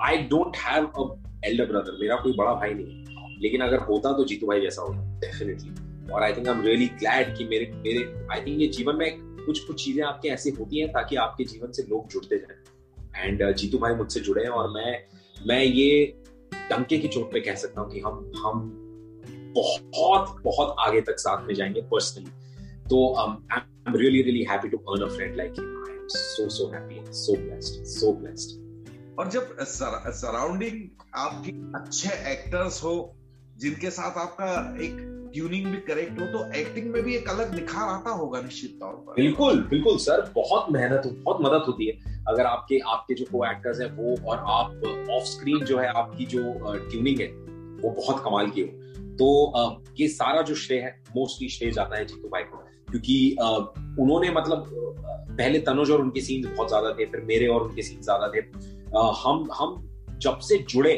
[0.01, 4.23] I don't have a elder brother मेरा कोई बड़ा भाई नहीं लेकिन अगर होता तो
[4.25, 5.71] जीतू भाई जैसा होता डेफिनेटली
[6.13, 9.28] और I think I am really glad कि मेरे मेरे आई थिंक ये जीवन में
[9.45, 12.57] कुछ कुछ चीज़ें आपके ऐसी होती हैं ताकि आपके जीवन से लोग जुड़ते जाए।
[13.27, 15.03] एंड uh, जीतू भाई मुझसे जुड़े हैं और मैं
[15.47, 16.23] मैं ये
[16.53, 18.85] डंके की चोट पे कह सकता हूँ कि हम हम
[19.55, 22.31] बहुत बहुत आगे तक साथ में जाएँगे पर्सनली
[22.89, 26.97] तो I am really really happy to earn a friend like you so so happy
[27.07, 28.69] so blessed so blessed
[29.19, 29.57] और जब
[30.09, 33.15] सराउंडिंग आपकी अच्छे एक्टर्स हो
[33.57, 37.89] जिनके साथ आपका एक ट्यूनिंग भी करेक्ट हो तो एक्टिंग में भी एक अलग निखार
[37.89, 42.45] आता होगा निश्चित तौर पर। बिल्कुल बिल्कुल, सर, बहुत मेहनत, बहुत मदद होती है। अगर
[42.45, 46.41] आपके आपके जो को एक्टर्स हैं, वो और आप ऑफ़ स्क्रीन जो है आपकी जो
[46.89, 47.27] ट्यूनिंग है,
[47.81, 48.67] वो बहुत कमाल की हो।
[49.17, 52.57] तो ये सारा जो श्रेय है मोस्टली श्रेय जाता है जीतू भाई को।
[52.91, 53.35] क्योंकि
[53.99, 54.65] उन्होंने मतलब
[55.37, 58.39] पहले तनुज और उनके सीन्स बहुत ज़्यादा थे, फिर मेरे और उनके सीन्स ज़्यादा थे।
[59.21, 59.85] हम हम
[60.17, 60.93] जब से जुड़े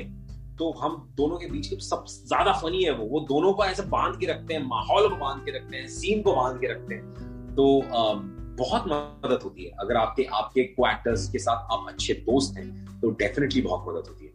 [0.58, 3.84] तो हम दोनों के बीच के सब ज़्यादा फनी है वो वो दोनों को ऐसे
[3.90, 6.96] बाँध के रखते हैं माहौल को बाँध के रखते हैं सीन को बाँध के रखते
[6.96, 7.82] हैं। तो
[8.58, 13.00] बहुत मदद होती है। अगर आपके आपके को एक्टर्स के साथ आप अच्छे दोस्त हैं
[13.02, 14.32] तो डेफिनेटली बहुत मदद होती है।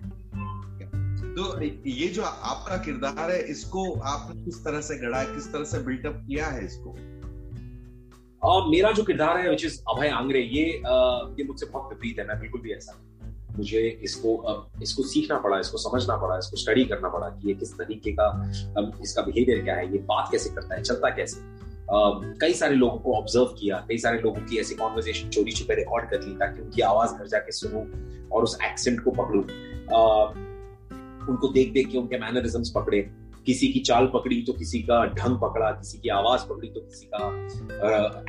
[1.35, 5.65] तो ये जो आपका किरदार है इसको आपने किस तरह से गढ़ा है किस तरह
[5.65, 6.97] से बिल्टअप किया है इसको?
[8.43, 12.27] और मेरा जो किरदार है विच इज़ अभय आंग्रे ये ये मुझसे बहुत विपरीत है
[12.29, 12.93] मैं बिल्कुल भी ऐसा
[13.57, 17.55] मुझे इसको अब इसको सीखना पड़ा इसको समझना पड़ा इसको स्टडी करना पड़ा कि ये
[17.55, 18.27] किस तरीके का
[18.79, 21.41] अब इसका बिहेवियर क्या है ये बात कैसे करता है चलता कैसे।
[21.87, 25.75] Uh, कई सारे लोगों को ऑब्ज़र्व किया कई सारे लोगों की ऐसी कॉन्वर्जेशन चोरी छुपे
[25.75, 27.83] रिकॉर्ड कर ली ताकि उनकी आवाज़ घर जाके सुनूं
[28.29, 29.41] और उस एक्सेंट को पकड़ू।
[31.29, 33.01] उनको देख देख के उनके मैनरिज्म पकड़े
[33.47, 37.07] किसी की चाल पकड़ी तो किसी का ढंग पकड़ा किसी की आवाज़ पकड़ी तो किसी
[37.15, 37.29] का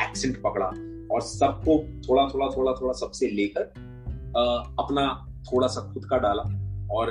[0.03, 0.67] एक्सेंट uh, पकड़ा।
[1.11, 3.73] और सबको थोड़ा थोड़ा थोड़ा थोड़ा सबसे लेकर
[4.37, 5.03] अपना
[5.43, 6.43] थोड़ा सा खुद का डाला
[6.93, 7.09] और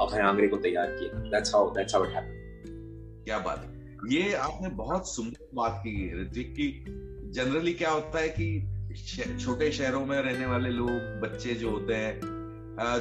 [0.00, 3.74] अभय आंग्रे को तैयार किया। That's how that's how it happened क्या बात
[4.12, 6.84] ये आपने बहुत सुंदर बात की, ऋतिक, की
[7.30, 12.20] जनरली क्या होता है कि छोटे शहरों में रहने वाले लोग, बच्चे जो होते हैं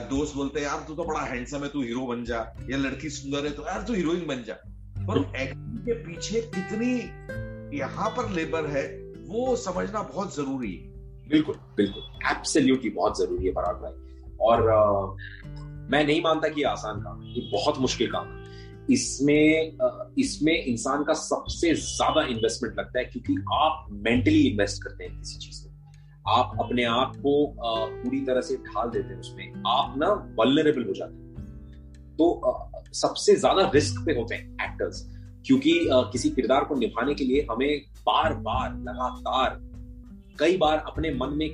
[0.10, 2.38] दोस्त बोलते हैं, यार, तू तो बड़ा हैंडसम है, तू हीरो बन जा,
[2.70, 4.54] या लड़की सुंदर है तो यार, तू हीरोइन बन जा।
[5.00, 6.92] पर एक्टिंग के पीछे कितनी
[7.78, 8.86] यहाँ पर लेबर है,
[9.28, 10.97] वो समझना बहुत ज़रूरी है।
[11.30, 14.82] बिल्कुल बिल्कुल। एब्सोल्युटली बहुत ज़रूरी है पराग भाई। और आ,
[15.92, 18.46] मैं नहीं मानता कि आसान काम है। ये बहुत मुश्किल काम है।
[18.90, 19.78] इसमें
[20.18, 25.38] इसमें इंसान का सबसे ज़्यादा इन्वेस्टमेंट लगता है क्योंकि आप मेंटली इन्वेस्ट करते हैं किसी
[25.40, 25.76] चीज़ में।
[26.26, 30.08] आप अपने आप को पूरी तरह से ढाल देते हैं उसमें। आप ना
[30.40, 31.26] वल्नरेबल हो जाते हैं।
[32.18, 32.26] तो
[32.96, 35.06] सबसे ज़्यादा रिस्क पे होते हैं एक्टर्स
[35.46, 35.80] क्योंकि
[36.12, 39.60] किसी किरदार को निभाने के लिए हमें बार बार लगातार
[40.40, 41.50] कई बार अपने मन में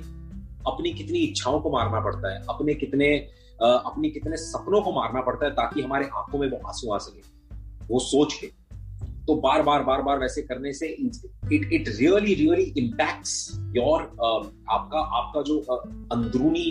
[0.66, 3.16] अपनी कितनी इच्छाओं को मारना पड़ता है, अपने कितने
[3.62, 7.20] अपने कितने सपनों को मारना पड़ता है ताकि हमारे आँखों में वो आँसू आ सके,
[7.86, 8.46] वो सोच के।
[9.26, 14.02] तो बार बार बार बार वैसे करने से it it really really impacts your
[14.70, 15.58] आपका आपका जो
[16.12, 16.66] अंदरूनी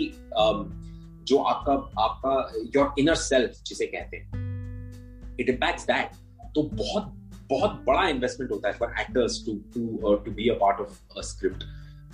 [1.28, 1.72] जो आपका
[2.02, 2.34] आपका
[2.76, 6.10] योर इनर सेल्फ जिसे कहते हैं इट इम्पैक्ट्स दैट
[6.54, 7.12] तो बहुत
[7.50, 11.64] बहुत बड़ा इन्वेस्टमेंट होता है for actors to to to be a part of script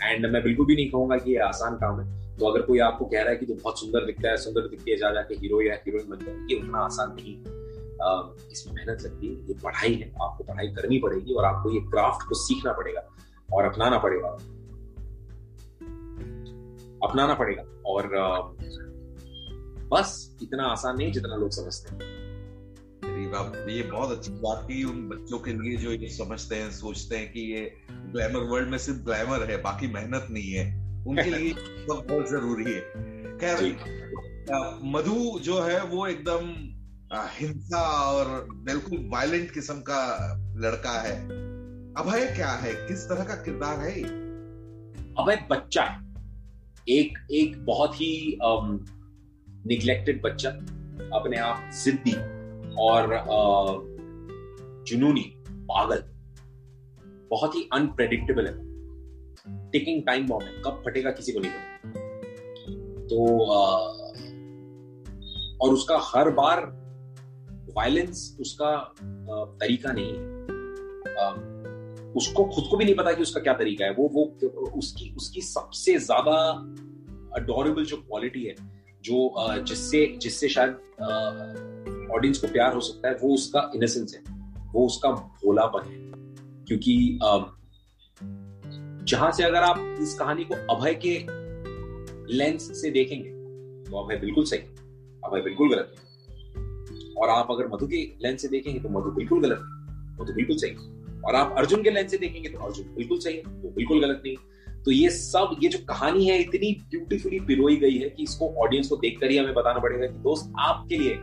[0.03, 3.05] and मैं बिल्कुल भी नहीं कहूँगा कि ये आसान काम है। तो अगर कोई आपको
[3.05, 5.61] कह रहा है कि तो बहुत सुंदर दिखता है, सुंदर दिख के जा जाके हीरो
[5.63, 7.59] या हीरोइन बन जाए, ये उतना आसान नहीं है।
[8.53, 12.29] इसमें मेहनत लगती है, ये पढ़ाई है, आपको पढ़ाई करनी पड़ेगी और आपको ये क्राफ्ट
[12.29, 13.03] को सीखना पड़ेगा
[13.55, 14.29] और अपनाना पड़ेगा।
[17.03, 18.09] अपनाना पड़ेगा और
[19.93, 22.20] बस इतना आसान नहीं जितना लोग समझते हैं।
[23.71, 27.33] ये बहुत अच्छी बात की उन बच्चों के लिए जो ये समझते हैं सोचते हैं
[27.33, 31.55] कि ये ग्लैमर वर्ल्ड में सिर्फ़ ग्लैमर है बाकी मेहनत नहीं है। उनके लिए
[31.89, 32.81] बहुत बहुत ज़रूरी है।
[33.39, 33.77] खैर
[34.85, 36.55] मधु जो है वो एकदम
[37.15, 41.27] हिंसा और बिल्कुल वायलेंट किस्म का लड़का है।
[41.95, 42.75] अभय क्या है?
[42.75, 44.03] किस तरह का किरदार है
[45.15, 45.85] अभय बच्चा।
[46.89, 48.39] एक एक बहुत ही
[49.67, 50.51] निग्लेक्टेड बच्चा।
[51.17, 52.40] अपने आप जिद्दी
[52.79, 53.07] और
[54.87, 55.25] जुनूनी,
[55.71, 56.03] पागल।
[57.31, 58.53] बहुत ही अनप्रेडिक्टेबल है।
[59.71, 61.67] टेकिंग टाइम बॉम्ब है। कब फटेगा किसी को नहीं पता।
[63.07, 63.17] तो
[65.63, 66.61] और उसका हर बार
[67.77, 68.95] वायलेंस उसका
[69.61, 70.19] तरीका नहीं है।
[72.13, 74.25] उसको खुद को भी नहीं पता कि उसका क्या तरीका है। वो वो,
[74.79, 76.37] उसकी उसकी सबसे ज़्यादा
[77.37, 78.55] अडोरेबल जो क्वालिटी है
[79.05, 80.71] जो जिससे जिससे शायद
[82.15, 84.23] ऑडियंस को प्यार हो सकता है, वो उसका इनोसेंस है,
[84.73, 85.99] वो उसका भोलापन है।
[86.67, 87.19] क्योंकि
[89.11, 91.17] जहाँ से अगर आप इस कहानी को अभय के
[92.35, 93.31] लेंस से देखेंगे
[93.91, 94.59] तो अभय बिल्कुल सही
[95.23, 96.09] अभय बिल्कुल गलत है।
[97.15, 99.61] और आप अगर मधु के लेंस से देखेंगे तो मधु बिल्कुल गलत
[100.19, 103.37] वो तो बिल्कुल सही और आप अर्जुन के लेंस से देखेंगे तो अर्जुन बिल्कुल सही
[103.37, 104.37] है, वो बिल्कुल गलत नहीं
[104.85, 108.89] तो ये सब ये जो कहानी है इतनी ब्यूटीफुली पिरोई गई है कि इसको ऑडियंस
[108.89, 111.17] को देखकर ही हमें बताना पड़ेगा कि दोस्त आपके लिए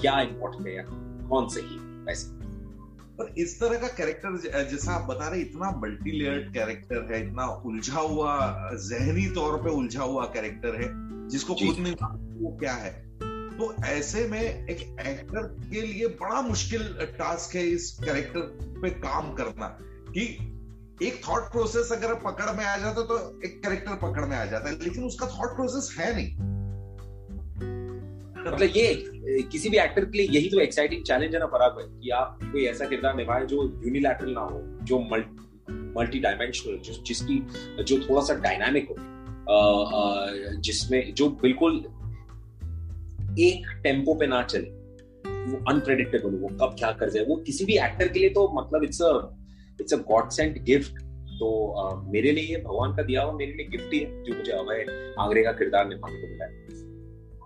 [0.00, 0.84] क्या इंपॉर्टेंट है
[1.28, 2.42] कौन सही वैसे।
[3.16, 4.36] पर इस तरह का कैरेक्टर
[4.70, 8.38] जैसा आप बता रहे इतना मल्टी लेयर्ड कैरेक्टर है इतना उलझा हुआ
[8.74, 10.90] जहनी तौर पे उलझा हुआ कैरेक्टर है
[11.28, 11.94] जिसको खुद नहीं
[12.40, 13.18] वो क्या है।
[13.52, 18.40] तो ऐसे में एक एक्टर के लिए बड़ा मुश्किल टास्क है इस कैरेक्टर
[18.82, 19.66] पे काम करना
[20.08, 20.51] कि
[21.02, 24.68] एक थॉट प्रोसेस अगर पकड़ में आ जाता तो एक कैरेक्टर पकड़ में आ जाता
[24.68, 26.50] है, लेकिन उसका थॉट प्रोसेस है नहीं।
[28.42, 28.94] मतलब ये,
[29.52, 32.38] किसी भी एक्टर के लिए यही तो एक्साइटिंग चैलेंज है ना पराग भाई, कि आप
[32.42, 34.98] कोई ऐसा किरदार निभाए जो यूनिलैटरल ना हो, जो
[35.96, 37.38] मल्टी डायमेंशनल जिसकी,
[37.84, 38.96] जो थोड़ा सा डायनामिक हो।
[40.60, 41.76] जिसमें, जो बिल्कुल
[43.40, 44.70] एक टेंपो पे ना चले,
[45.42, 48.50] वो अनप्रेडिक्टेबल हो, वो कब क्या कर जाए, वो किसी भी एक्टर के लिए तो
[48.54, 49.12] मतलब it's a
[49.82, 51.00] it's a god sent gift
[51.42, 51.48] तो
[51.80, 54.52] uh, मेरे लिए ये भगवान का दिया हुआ मेरे लिए गिफ्ट ही है जो मुझे
[54.52, 56.80] अभय आंगरे का किरदार निभाने को मिला है।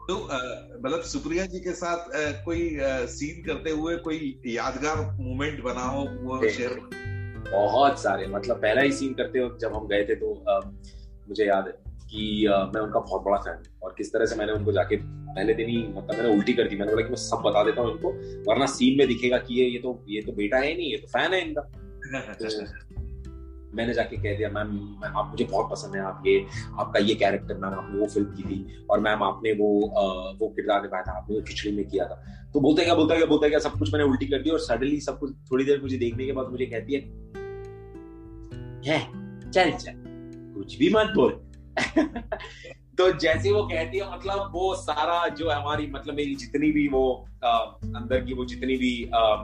[0.09, 0.17] तो
[0.81, 2.79] मतलब सुप्रिया जी के साथ आ, कोई
[3.13, 6.79] सीन करते हुए कोई यादगार मोमेंट बना हो वो शेयर
[7.51, 10.61] बहुत सारे मतलब पहला ही सीन करते वक्त जब हम गए थे तो आ,
[11.29, 11.75] मुझे याद है
[12.11, 15.55] कि आ, मैं उनका बहुत बड़ा फ़ैन और किस तरह से मैंने उनको जाके पहले
[15.55, 17.91] दिन ही मतलब मैंने उल्टी कर दी मैंने बोला कि मैं सब बता देता हूँ
[17.93, 18.13] इनको
[18.51, 21.09] वरना सीन में दिखेगा कि ये ये तो ये तो बेटा है नहीं ये तो
[21.09, 21.86] फ़ैन है इनका। तो
[23.75, 26.47] मैंने जाके कह दिया मैम आप मुझे बहुत पसंद है आप ये
[26.79, 30.49] आपका ये कैरेक्टर मैम आपने वो फ़िल्म की थी और मैम आपने वो आ, वो
[30.49, 33.49] किरदार निभाया था आपने वो खिचड़ी में किया था। तो बोलते क्या बोलता क्या बोलता
[33.49, 36.27] क्या सब कुछ मैंने उल्टी कर दी और सडनली सब कुछ थोड़ी देर मुझे देखने
[36.27, 37.01] के बाद मुझे कहती है,
[38.87, 39.01] है
[39.51, 39.93] चल चल
[40.55, 41.33] कुछ भी मत बोल।
[42.99, 47.29] तो जैसे वो कहती है मतलब वो सारा जो हमारी मतलब मेरी जितनी भी वो
[47.45, 49.35] आ, अंदर की वो जितनी भी आ,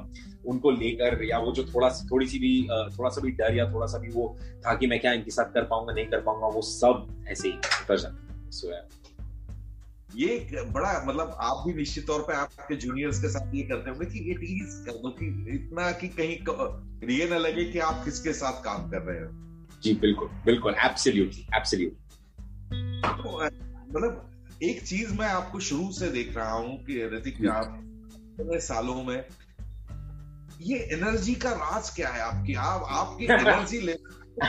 [0.46, 3.86] उनको लेकर या वो जो थोड़ा थोड़ी सी भी थोड़ा सा भी डर या थोड़ा
[3.86, 6.62] सा भी वो था कि मैं क्या इनके साथ कर पाऊँगा नहीं कर पाऊँगा वो
[6.62, 8.72] सब ऐसे ही उतर जाता सो
[10.16, 14.06] ये बड़ा मतलब आप भी निश्चित तौर पे आपके जूनियर्स के साथ ये करते होंगे
[14.06, 16.38] कि ये टीज कर दो कि इतना कि कहीं
[17.08, 19.28] ये ना लगे कि आप किसके साथ काम कर रहे हो।
[19.82, 21.98] जी बिल्कुल बिल्कुल एब्सोल्युटली एब्सोल्युटली
[23.02, 23.44] तो,
[23.88, 24.28] मतलब
[24.62, 27.78] एक चीज़ मैं आपको शुरू से देख रहा हूँ कि ऋतिक आप
[28.40, 29.24] सालों में
[30.62, 32.54] ये एनर्जी का राज क्या है आपकी?
[32.54, 33.92] आप आपकी एनर्जी ले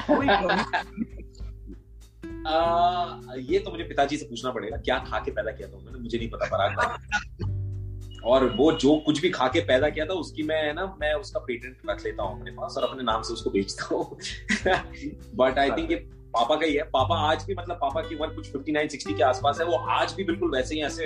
[2.48, 6.00] आ, ये तो मुझे पिताजी से पूछना पड़ेगा क्या खा के पैदा किया था उन्होंने?
[6.00, 6.80] मुझे नहीं पता पराग
[8.26, 11.40] और वो जो कुछ भी खा के पैदा किया था उसकी मैं ना मैं उसका
[11.40, 14.18] पेटेंट रख लेता हूँ अपने पास और अपने नाम से उसको बेचता हूँ।
[15.36, 15.98] बट आई थिंक ये
[16.36, 19.14] पापा का ही है। पापा आज भी मतलब पापा की उम्र कुछ फिफ्टी नाइन सिक्सटी
[19.14, 21.04] के आसपास है। वो आज भी बिल्कुल वैसे ही ऐसे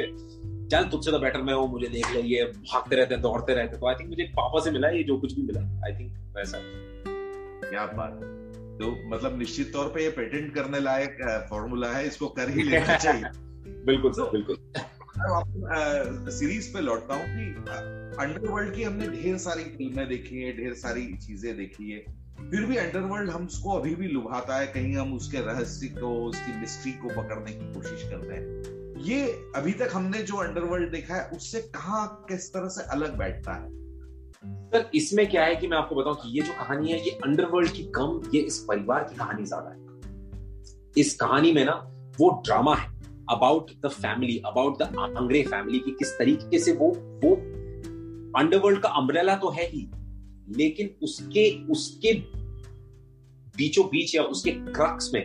[0.71, 3.71] चल तुझसे तो बेटर मैं वो मुझे देख ले ये भागते रहते हैं दौड़ते रहते
[3.71, 6.34] हैं। तो आई थिंक मुझे पापा से मिला ये जो कुछ भी मिला आई थिंक
[6.38, 6.58] वैसा।
[7.69, 8.19] क्या बात।
[8.82, 12.95] तो मतलब निश्चित तौर पे ये पेटेंट करने लायक फॉर्मूला है इसको कर ही लेना
[12.97, 13.23] चाहिए।
[13.86, 14.58] बिल्कुल सर बिल्कुल।
[16.32, 17.53] सीरीज़ पे लौटता हूँ कि
[18.19, 21.99] अंडरवर्ल्ड की हमने ढेर सारी फ़िल्में देखी है ढेर सारी चीज़ें देखी है।
[22.51, 26.60] फिर भी अंडरवर्ल्ड हम उसको अभी भी लुभाता है कहीं हम उसके रहस्य को उसकी
[26.60, 31.29] मिस्ट्री को पकड़ने की कोशिश करते हैं। ये अभी तक हमने जो अंडरवर्ल्ड देखा है,
[31.29, 33.69] उससे कहा, किस तरह से अलग बैठता है?
[34.67, 37.71] सर, इसमें क्या है कि मैं आपको बताऊँ कि ये जो कहानी है, ये अंडरवर्ल्ड
[37.71, 39.86] की कम ये इस परिवार की कहानी ज़्यादा है।
[40.97, 41.73] इस कहानी में ना,
[42.19, 42.95] वो ड्रामा है
[43.29, 46.88] about the family about the Angre family की किस तरीके से वो
[47.23, 47.36] वो
[48.39, 49.89] अंडरवर्ल्ड का अम्ब्रेला तो है ही,
[50.57, 52.13] लेकिन उसके उसके
[53.55, 55.21] बीचों बीच या उसके क्रक्स में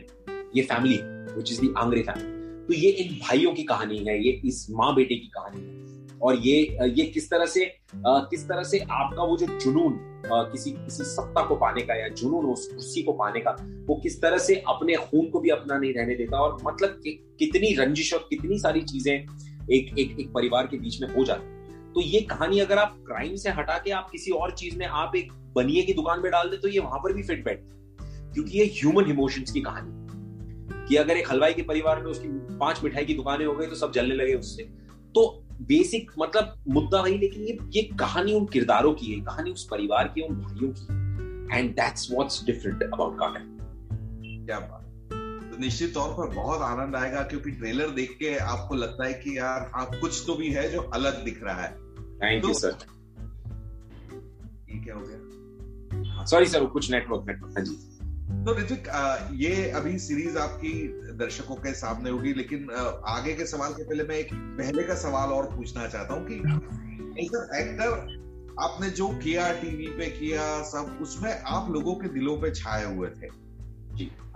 [0.57, 0.99] ये family
[1.35, 2.42] which is the Angre family
[2.73, 6.37] तो ये इन भाइयों की कहानी है ये इस माँ बेटे की कहानी है। और
[6.37, 11.47] ये ये किस तरह से किस तरह से आपका वो जो जुनून किसी किसी सत्ता
[11.47, 13.51] को पाने का या जुनून उस कुर्सी को पाने का
[13.89, 17.37] वो किस तरह से अपने खून को भी अपना नहीं रहने देता और मतलब कि,
[17.39, 19.15] कितनी रंजिश और कितनी सारी चीज़ें
[19.73, 21.47] एक एक एक परिवार के बीच में हो जाती
[21.95, 25.13] तो ये कहानी अगर आप क्राइम से हटा के आप किसी और चीज़ में आप
[25.17, 27.73] एक बनिए की दुकान में डाल दे तो ये वहाँ पर भी फिट बैठती
[28.35, 30.02] क्योंकि ये ह्यूमन इमोशंस की कहानी
[30.89, 33.75] कि अगर एक हलवाई के परिवार में उसकी पाँच मिठाई की दुकानें हो गई तो
[33.75, 34.63] सब जलने लगे उससे।
[35.15, 39.69] तो बेसिक मतलब मुद्दा वही लेकिन ये ये कहानी उन किरदारों की है कहानी उस
[39.71, 43.49] परिवार की उन भाइयों की and that's what's different about carton
[44.47, 44.81] क्या बात
[45.53, 49.39] तो निश्चित तौर पर बहुत आनंद आएगा क्योंकि ट्रेलर देख के आपको लगता है कि
[49.39, 51.71] यार हाँ कुछ तो भी है जो अलग दिख रहा है।
[52.17, 52.77] थैंक यू सर
[54.71, 56.25] ये क्या हो गया?
[56.25, 57.92] सॉरी सर कुछ नेटवर्क नेटवर्क हाँ जी।
[58.47, 58.89] तो ऋतिक
[59.33, 60.73] ये अभी सीरीज़ आपकी
[61.19, 62.71] दर्शकों के सामने होगी लेकिन
[63.07, 66.35] आगे के सवाल के पहले मैं एक पहले का सवाल और पूछना चाहता हूँ कि
[67.61, 67.93] एक्टर
[68.61, 73.09] आपने जो किया टीवी पे किया सब उसमें आप लोगों के दिलों पे छाए हुए
[73.09, 73.27] थे?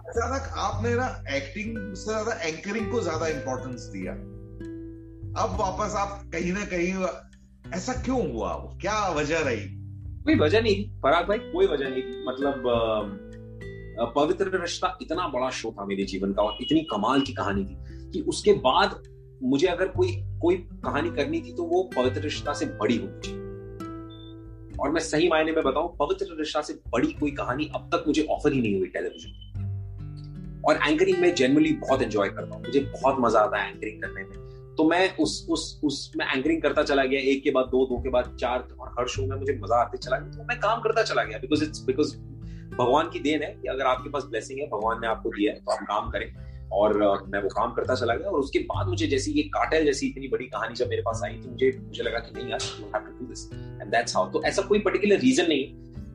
[0.08, 4.12] अचानक आपने ना एक्टिंग से ज़्यादा एंकरिंग को ज़्यादा इंपॉर्टेंस दिया।
[5.42, 7.06] अब वापस आप कहीं ना कहीं
[7.74, 8.54] ऐसा क्यों हुआ?
[8.80, 9.68] क्या वजह रही?
[10.24, 13.25] कोई वजह नहीं पराग भाई कोई वजह नहीं मतलब
[13.98, 17.76] पवित्र रिश्ता इतना बड़ा शो था मेरे जीवन का और इतनी कमाल की कहानी थी
[18.12, 19.02] कि उसके बाद
[19.42, 23.44] मुझे अगर कोई कोई कहानी करनी थी तो वो पवित्र रिश्ता से बड़ी होनी चाहिए।
[24.80, 28.26] और मैं सही मायने में बताऊँ, पवित्र रिश्ता से बड़ी कोई कहानी अब तक मुझे
[28.30, 33.16] ऑफ़र ही नहीं हुई टेलीविज़न और एंकरिंग में जनरली बहुत एंजॉय करता हूँ, मुझे बहुत
[33.20, 37.04] मज़ा आता है एंकरिंग करने में। तो मैं उस उस उस, मैं एंकरिंग करता चला
[37.04, 39.76] गया, एक के बाद दो दो के बाद चार, और हर शो में मुझे मज़ा
[39.76, 42.16] आते चला गया। तो मैं काम करता चला गया बिकॉज़ इट्स बिकॉज़
[42.70, 45.60] भगवान की देन है कि अगर आपके पास ब्लेसिंग है, भगवान ने आपको दिया है
[45.60, 46.32] तो आप काम करें।
[46.72, 46.96] और
[47.28, 50.28] मैं वो काम करता चला गया और उसके बाद मुझे जैसी ये काटल जैसी इतनी
[50.28, 53.06] बड़ी कहानी जब मेरे पास आई तो मुझे मुझे लगा कि नहीं यार you have
[53.06, 55.66] to do this and that's how तो ऐसा कोई पर्टिकुलर रीजन नहीं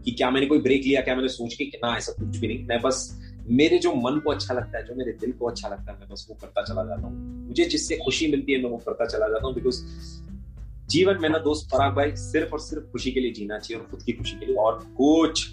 [0.04, 2.66] कि क्या मैंने कोई ब्रेक लिया, क्या मैंने सोच के ना, ऐसा कुछ भी नहीं।
[2.68, 5.92] मैं बस, मेरे जो मन को अच्छा लगता है, जो मेरे दिल को अच्छा लगता
[5.92, 8.78] है, मैं बस वो करता चला जाता हूँ। मुझे जिससे खुशी मिलती है, मैं वो
[8.78, 9.82] करता चला जाता हूँ बिकॉज़
[10.88, 13.90] जीवन में ना दोस्त पराग भाई सिर्फ़ और सिर्फ़ खुशी के लिए जीना चाहिए और
[13.92, 15.48] खुद की खुशी के लिए और कुछ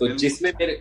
[0.00, 0.80] तो जिसमें मेरे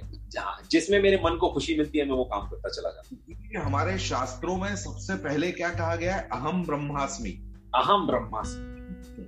[0.72, 4.58] जिसमें मेरे मन को खुशी मिलती है मैं वो काम करता चला जाता हमारे शास्त्रों
[4.58, 6.28] में सबसे पहले क्या कहा गया है?
[6.34, 7.30] अहम ब्रह्मास्मि।
[7.76, 9.28] अहम ब्रह्मास्मि।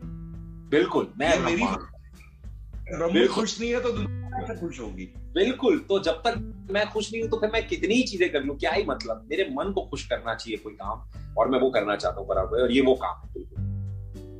[0.69, 1.65] बिल्कुल मैं मेरी
[2.97, 7.21] ब्रह्म। खुश नहीं है तो दुनिया खुश होगी। बिल्कुल तो जब तक मैं खुश नहीं
[7.21, 8.53] हूँ तो फिर मैं कितनी ही चीज़ें कर लू?
[8.53, 9.25] क्या ही मतलब?
[9.29, 12.61] मेरे मन को खुश करना चाहिए कोई काम और मैं वो करना चाहता हूँ बराबर
[12.61, 13.63] और ये वो काम है बिल्कुल।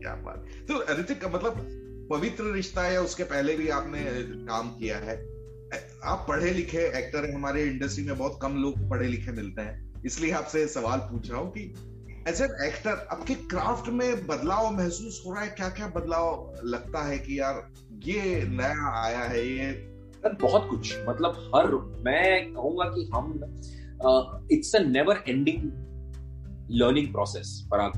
[0.01, 4.03] क्या बात। तो ऋतिक मतलब पवित्र रिश्ता है उसके पहले भी आपने
[4.45, 5.36] काम किया है।
[6.03, 10.03] आप पढ़े लिखे एक्टर हैं, हमारे इंडस्ट्री में बहुत कम लोग पढ़े लिखे मिलते हैं।
[10.05, 11.61] इसलिए आपसे सवाल पूछ रहा हूँ कि
[12.27, 15.49] एज एन एक्टर आपके क्राफ्ट में बदलाव महसूस हो रहा है?
[15.49, 17.67] क्या क्या बदलाव लगता है कि यार,
[18.05, 19.71] ये नया आया है, ये
[20.25, 21.71] बहुत कुछ। मतलब हर,
[22.05, 25.61] मैं कहूँगा कि हम it's a never ending
[26.71, 27.91] learning process Parag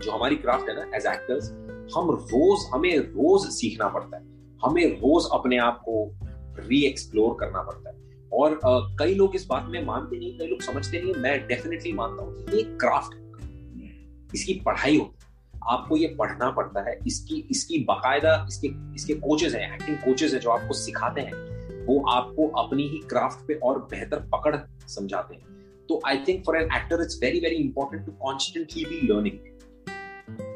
[0.00, 1.50] जो हमारी क्राफ्ट है ना एज एक्टर्स
[1.96, 4.22] हम रोज, हमें रोज सीखना पड़ता है।
[4.64, 5.94] हमें रोज अपने आप को
[6.58, 8.02] री एक्सप्लोर करना पड़ता है।
[8.32, 11.92] और uh, कई लोग इस बात में मानते नहीं कई लोग समझते नहीं मैं डेफिनेटली
[11.92, 17.78] मानता हूँ ये क्राफ्ट इसकी पढ़ाई होती है। आपको ये पढ़ना पड़ता है। इसकी इसकी
[17.78, 22.82] बाकायदा इसके इसके कोचेस हैं एक्टिंग कोचेस हैं जो आपको सिखाते हैं। वो आपको अपनी
[22.82, 24.56] ही क्राफ्ट पे और बेहतर पकड़
[24.88, 29.06] समझाते हैं। तो I think for an actor it's very very important to constantly be
[29.06, 29.38] learning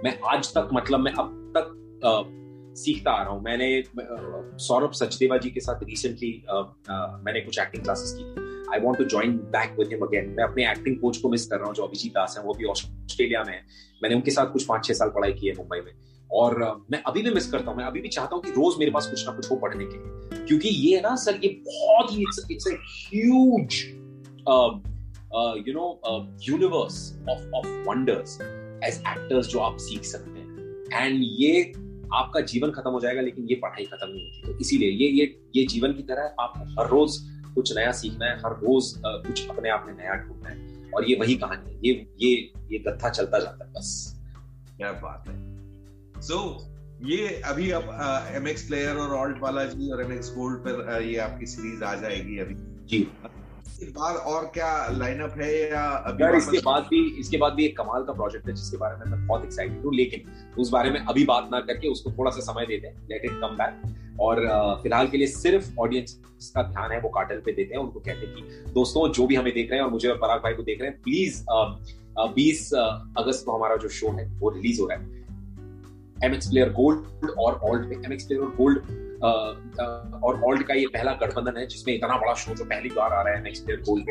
[0.05, 1.75] मैं आज तक मतलब मैं अब तक
[2.79, 3.83] सीखता आ रहा हूँ। मैंने
[4.61, 9.05] सौरभ सचदेवा जी के साथ रिसेंटली मैंने कुछ एक्टिंग क्लासेस की थी। I want to
[9.07, 11.83] join back with him again मैं अपने एक्टिंग कोच को मिस कर रहा हूँ, जो
[11.83, 13.63] अभिजीत दास है, वो भी ऑस्ट्रेलिया में है।
[14.03, 15.93] मैंने उनके साथ कुछ पाँच छह साल पढ़ाई की है मुंबई में।
[16.31, 16.59] और
[16.93, 19.07] मैं अभी भी मिस करता हूँ। मैं अभी भी चाहता हूँ कि रोज मेरे पास
[19.07, 22.25] कुछ ना कुछ हो पढ़ने के लिए। क्योंकि ये है ना, सर, ये बहुत ही
[22.51, 22.69] it's
[23.15, 23.85] huge
[25.69, 25.87] you know
[26.43, 26.97] universe
[27.31, 28.39] of of wonders
[28.85, 30.47] as actors जो आप सीख सकते हैं।
[30.95, 31.73] एंड ये
[32.15, 35.25] आपका जीवन खत्म हो जाएगा लेकिन ये पढ़ाई खत्म नहीं होती। तो इसीलिए ये ये
[35.57, 37.19] ये जीवन की तरह आपको हर रोज
[37.55, 41.17] कुछ नया सीखना है हर रोज कुछ अपने आप में नया ढूंढना है। और ये
[41.17, 42.35] वही कहानी है ये ये
[42.73, 43.91] ये गत्था चलता जाता है बस।
[44.77, 45.37] क्या बात है।
[46.21, 47.85] सो so, ये अभी अब
[48.37, 51.85] एम एक्स प्लेयर और ऑल्ट वाला जी और एम एक्स गोल्ड पर ये आपकी सीरीज़
[51.85, 52.55] आ जाएगी अभी।
[52.87, 53.01] जी।
[53.81, 57.65] इसके बाद और क्या लाइनअप है या अभी यार इसके बाद भी इसके बाद भी
[57.65, 60.91] एक कमाल का प्रोजेक्ट है जिसके बारे में मैं बहुत एक्साइटेड हूँ लेकिन उस बारे
[60.91, 64.21] में अभी बात ना करके उसको थोड़ा सा समय देते हैं लेट इट कम बैक
[64.21, 64.47] और
[64.83, 66.21] फ़िलहाल के लिए सिर्फ़ ऑडियंस
[66.55, 69.35] का ध्यान है वो कार्टल पे देते हैं उनको कहते हैं कि दोस्तों जो भी
[69.35, 71.45] हमें देख रहे हैं और मुझे और पराग भाई को देख रहे हैं प्लीज़
[72.35, 75.17] बीस अगस्त को हमारा जो शो है वो रिलीज़ हो रहा है.
[76.25, 80.87] एम एक्स प्लेयर गोल्ड और ऑल्ट पे एम प्लेयर और गोल्ड और ऑल्ट का ये
[80.87, 83.81] पहला गठबंधन है, जिसमें इतना बड़ा शो जो पहली बार आ रहा है एमएक्स प्लेयर
[83.81, 84.03] गोल्ड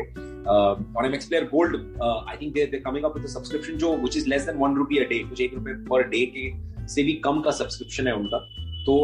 [0.96, 4.28] और MX player gold I think they they coming up with subscription जो which is
[4.28, 6.46] less than 1 rupee a day कुछ एक रुपए पर डे के
[6.86, 8.38] से भी कम का सब्सक्रिप्शन है उनका।
[8.84, 8.94] तो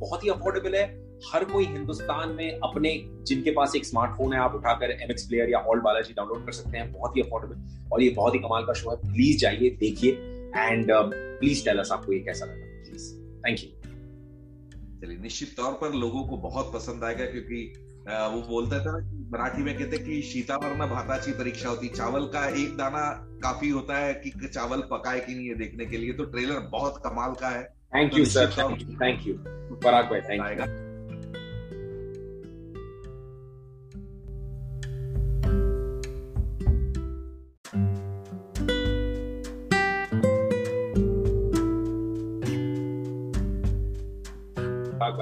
[0.00, 0.84] बहुत ही अफोर्डेबल है।
[1.26, 2.90] हर कोई हिंदुस्तान में अपने,
[3.26, 6.78] जिनके पास एक स्मार्टफ़ोन है, आप उठाकर एमएक्स प्लेयर या ऑल बालाजी डाउनलोड कर सकते
[6.78, 10.12] हैं। बहुत ही अफोर्डेबल और ये बहुत ही कमाल का शो है। प्लीज़ जाइए, देखिए।
[10.56, 13.75] एंड प्लीज़ टेल अस आपको ये कैसा लगा। प्लीज़ थैंक यू
[15.06, 17.60] चलिए। निश्चित तौर पर लोगों को बहुत पसंद आएगा क्योंकि
[18.06, 18.96] वो बोलता था
[19.32, 23.04] मराठी में कहते कि सीतावर्ण भाताची परीक्षा होती। चावल का एक दाना
[23.42, 27.02] काफ़ी होता है कि चावल पकाए कि नहीं है देखने के लिए। तो ट्रेलर बहुत
[27.06, 27.64] कमाल का है।
[27.96, 29.34] Thank you sir thank you
[29.76, 30.85] Parag भाई थैंक यू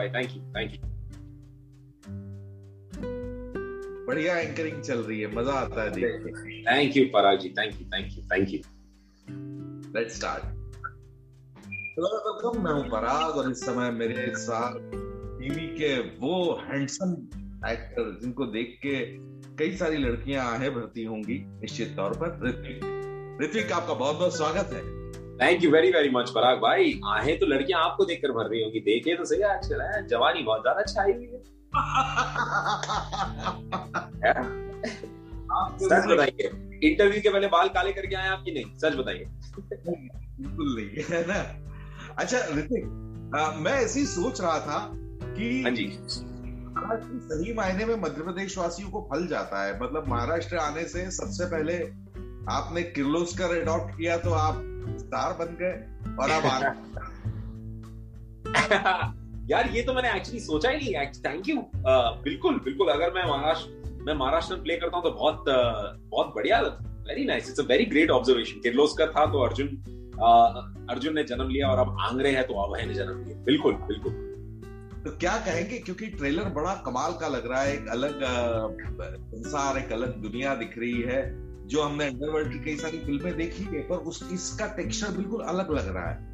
[0.05, 0.79] भाई थैंक यू थैंक यू
[4.07, 8.19] बढ़िया एंकरिंग चल रही है मज़ा आता है thank you Parag ji thank you thank
[8.19, 8.61] you thank you
[9.99, 10.45] let's start
[11.67, 17.13] hello welcome मैं हूँ पराग और इस समय मेरे साथ टीवी के वो हैंडसम
[17.69, 19.05] एक्टर जिनको देख के
[19.57, 24.71] कई सारी लड़कियाँ आहे भरती होंगी निश्चित तौर पर। ऋतिक ऋतिक आपका बहुत बहुत स्वागत
[24.73, 25.04] है।
[25.41, 28.81] Thank you very very much Parag भाई आहे तो लड़कियाँ आपको देखकर भर रही होंगी
[28.81, 31.43] देखिए तो सही आजकल है जवानी बहुत ज़्यादा छाई हुई है
[35.85, 36.51] सच बताइए
[36.83, 39.27] इंटरव्यू के पहले बाल काले करके आए आपकी नहीं सच बताइए
[39.59, 41.41] बिल्कुल नहीं है ना
[42.19, 42.85] अच्छा ऋतिक
[43.59, 44.79] मैं ऐसे ही सोच रहा था
[45.25, 45.91] कि हाँ जी
[46.79, 51.47] सही मायने में मध्य प्रदेश वासियों को फल जाता है मतलब महाराष्ट्र आने से सबसे
[51.47, 51.79] पहले
[52.51, 54.63] आपने किर्लोस्कर अडॉप्ट किया तो आप
[54.99, 55.75] स्टार बन गए
[56.21, 56.59] और अब आ
[59.51, 61.57] यार ये तो मैंने एक्चुअली सोचा ही नहीं थैंक यू
[62.25, 65.45] बिल्कुल बिल्कुल अगर मैं महाराष्ट्र मैं महाराष्ट्र प्ले करता हूँ तो बहुत
[66.11, 66.61] बहुत बढ़िया
[67.09, 69.69] very nice it's a very great observation Kirloskar था तो अर्जुन
[70.91, 74.13] अर्जुन ने जन्म लिया और अब आंग्रे है तो अभय ने जन्म लिया। बिल्कुल बिल्कुल।
[75.05, 78.21] तो क्या कहेंगे क्योंकि ट्रेलर बड़ा कमाल का लग रहा है एक अलग
[79.01, 81.21] संसार एक अलग दुनिया दिख रही है।
[81.67, 85.71] जो हमने अंडरवर्ल्ड की कई सारी फ़िल्में देखी है पर उस इसका टेक्सचर बिल्कुल अलग
[85.73, 86.33] लग रहा है।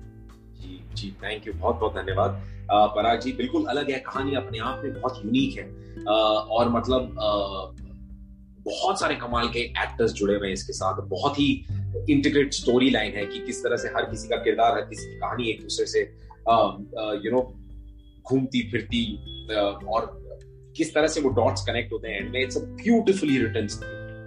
[0.61, 4.83] जी जी थैंक यू बहुत बहुत धन्यवाद। पराग जी बिल्कुल अलग है कहानी अपने आप
[4.85, 5.65] में बहुत यूनिक है।
[6.05, 7.31] आ, और मतलब आ,
[8.65, 11.49] बहुत सारे कमाल के एक्टर्स जुड़े हुए हैं इसके साथ। बहुत ही
[12.11, 15.19] इंटीग्रेट स्टोरी लाइन है कि किस तरह से हर किसी का किरदार हर किसी की
[15.19, 16.01] कहानी एक दूसरे से
[17.25, 17.41] यू नो
[18.27, 19.05] घूमती फिरती
[19.87, 20.19] और
[20.77, 23.67] किस तरह से वो डॉट्स कनेक्ट होते हैं। It's a beautifully written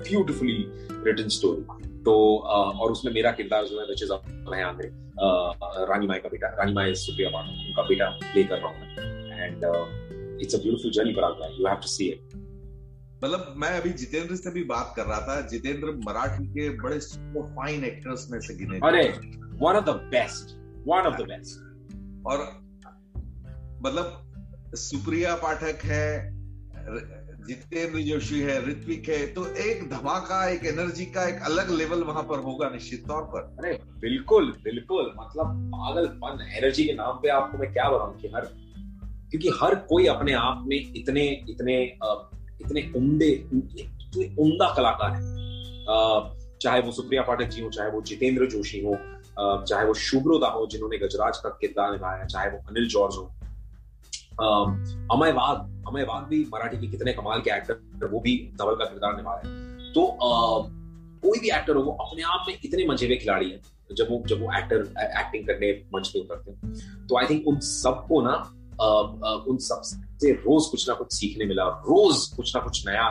[0.09, 2.37] beautifully written story तो
[2.79, 4.89] और उसमें मेरा किरदार जो है विच इज़ आंग्रे
[5.85, 8.77] रानी माई का बेटा रानी माई सुप्रिया पाठक उनका बेटा प्ले कर रहा हूँ
[9.41, 9.57] and
[10.41, 12.21] it's a beautiful journey पर you have to see it
[13.23, 16.99] मतलब मैं अभी जितेंद्र से भी बात कर रहा था। जितेंद्र मराठी के बड़े
[17.41, 19.09] फाइन एक्टर्स में से गिने अरे
[19.59, 21.59] one of the best one of the best
[22.27, 22.37] और
[23.87, 24.33] मतलब
[24.75, 26.33] सुप्रिया पाठक है
[27.47, 32.23] जितेंद्र जोशी है, ऋत्विक है तो एक धमाका, एक एनर्जी का एक अलग लेवल वहाँ
[32.23, 37.57] पर होगा निश्चित तौर पर। अरे, बिल्कुल बिल्कुल मतलब पागलपन, एनर्जी के नाम पे आपको
[37.57, 38.45] मैं क्या बताऊँ कि हर,
[39.31, 41.81] क्योंकि हर कोई अपने आप में इतने इतने
[42.61, 45.21] इतने उमदे, इतने उमदा कलाकार है।
[46.61, 48.97] चाहे वो सुप्रिया पाठक जी हो, चाहे वो जितेंद्र जोशी हो
[49.67, 53.23] चाहे वो शुभ्रोदा हो, जिन्होंने गजराज का किरदार निभाया, चाहे वो अनिल जॉर्ज हो
[54.33, 55.57] अमय वाघ
[55.87, 59.33] अमय वाघ भी मराठी के कितने कमाल के एक्टर वो भी धवल का किरदार निभा
[59.35, 60.01] रहे तो
[61.23, 63.59] कोई भी एक्टर हो, वो अपने आप में इतने मज़े हुए खिलाड़ी हैं,
[63.89, 64.81] जब वो जब वो एक्टर
[65.19, 68.33] एक्टिंग करने मंच पे उतरते हैं। तो आई थिंक उन सबको ना
[69.47, 73.07] उन सबसे रोज कुछ ना कुछ सीखने मिला, रोज कुछ ना कुछ नया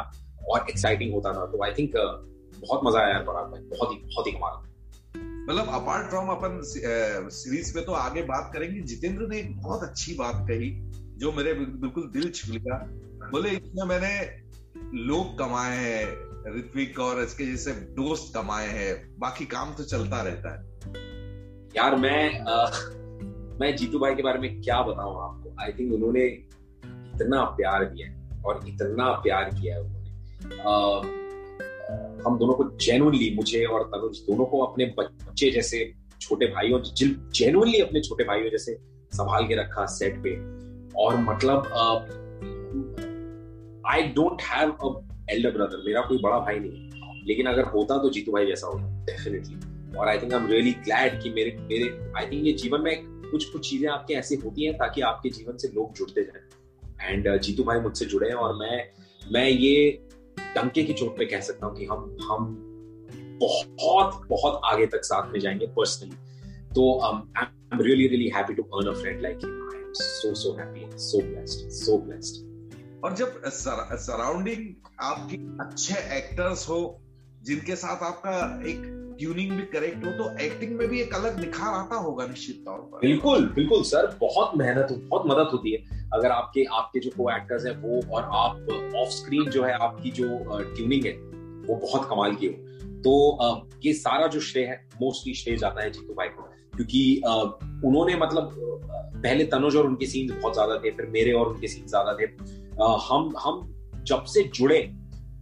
[0.50, 4.26] और एक्साइटिंग होता था तो आई थिंक बहुत मज़ा आया यार बराबर बहुत ही बहुत
[4.26, 4.60] ही कमाल।
[5.44, 10.14] मतलब अपार्ट फ्रॉम अपन सीरीज़ पे तो आगे बात करेंगे। जितेंद्र ने एक बहुत अच्छी
[10.14, 10.70] बात कही
[11.18, 12.76] जो मेरे बिल्कुल दिल छू लिया
[13.32, 14.14] बोले इसमें मैंने
[15.04, 20.54] लोग कमाए हैं ऋत्विक और इसके जैसे दोस्त कमाए हैं बाकी काम तो चलता रहता
[20.54, 20.60] है।
[21.76, 22.66] यार मैं आ,
[23.60, 25.54] मैं जीतू भाई के बारे में क्या बताऊँ आपको?
[25.62, 30.10] आई थिंक उन्होंने इतना प्यार दिया और इतना प्यार किया है उन्होंने।
[32.26, 36.80] हम दोनों को जेनुअनली मुझे और तनुज दोनों को अपने बच्चे जैसे छोटे भाइयों
[37.30, 38.74] जेनुअनली अपने छोटे भाइयों जैसे
[39.12, 40.61] संभाल के रखा सेट पे।
[40.96, 41.66] और मतलब
[43.86, 46.90] I don't have a elder brother मेरा कोई बड़ा भाई नहीं
[47.26, 49.56] लेकिन अगर होता तो जीतू भाई जैसा होता डेफिनेटली
[49.98, 53.02] और I think I am really glad कि मेरे मेरे आई थिंक ये जीवन में
[53.06, 57.40] कुछ कुछ चीज़ें आपके ऐसी होती हैं ताकि आपके जीवन से लोग जुड़ते जाएँ। एंड
[57.40, 58.88] जीतू भाई मुझसे जुड़े हैं और मैं
[59.32, 60.06] मैं ये
[60.38, 62.68] डंके की चोट पे कह सकता हूँ कि हम हम
[63.42, 66.16] बहुत बहुत आगे तक साथ में जाएँगे पर्सनली
[66.74, 69.61] तो I am really really happy to earn a friend like you
[69.94, 72.40] so so happy so blessed so blessed.
[73.04, 74.66] और जब सराउंडिंग
[75.00, 76.80] आपकी अच्छे एक्टर्स हो
[77.42, 78.34] जिनके साथ आपका
[78.70, 78.82] एक
[79.18, 82.78] ट्यूनिंग भी करेक्ट हो तो एक्टिंग में भी एक अलग निखार आता होगा निश्चित तौर
[82.78, 87.10] पर। बिल्कुल बिल्कुल सर बहुत मेहनत हो बहुत मदद होती है। अगर आपके आपके जो
[87.10, 90.28] को एक्टर्स हैं वो और आप ऑफ़ स्क्रीन जो है आपकी जो
[90.74, 91.12] ट्यूनिंग है
[91.66, 92.52] वो बहुत कमाल की हो।
[93.02, 93.12] तो
[93.84, 97.22] ये सारा जो श्रेय है मोस्टली श्रेय जाता है जीतू भाई को। क्योंकि
[97.84, 98.54] उन्होंने मतलब
[99.16, 102.24] पहले तनुज और उनके सीन्स बहुत ज़्यादा थे, फिर मेरे और उनके सीन्स ज़्यादा थे।
[103.04, 103.68] हम हम
[104.06, 104.78] जब से जुड़े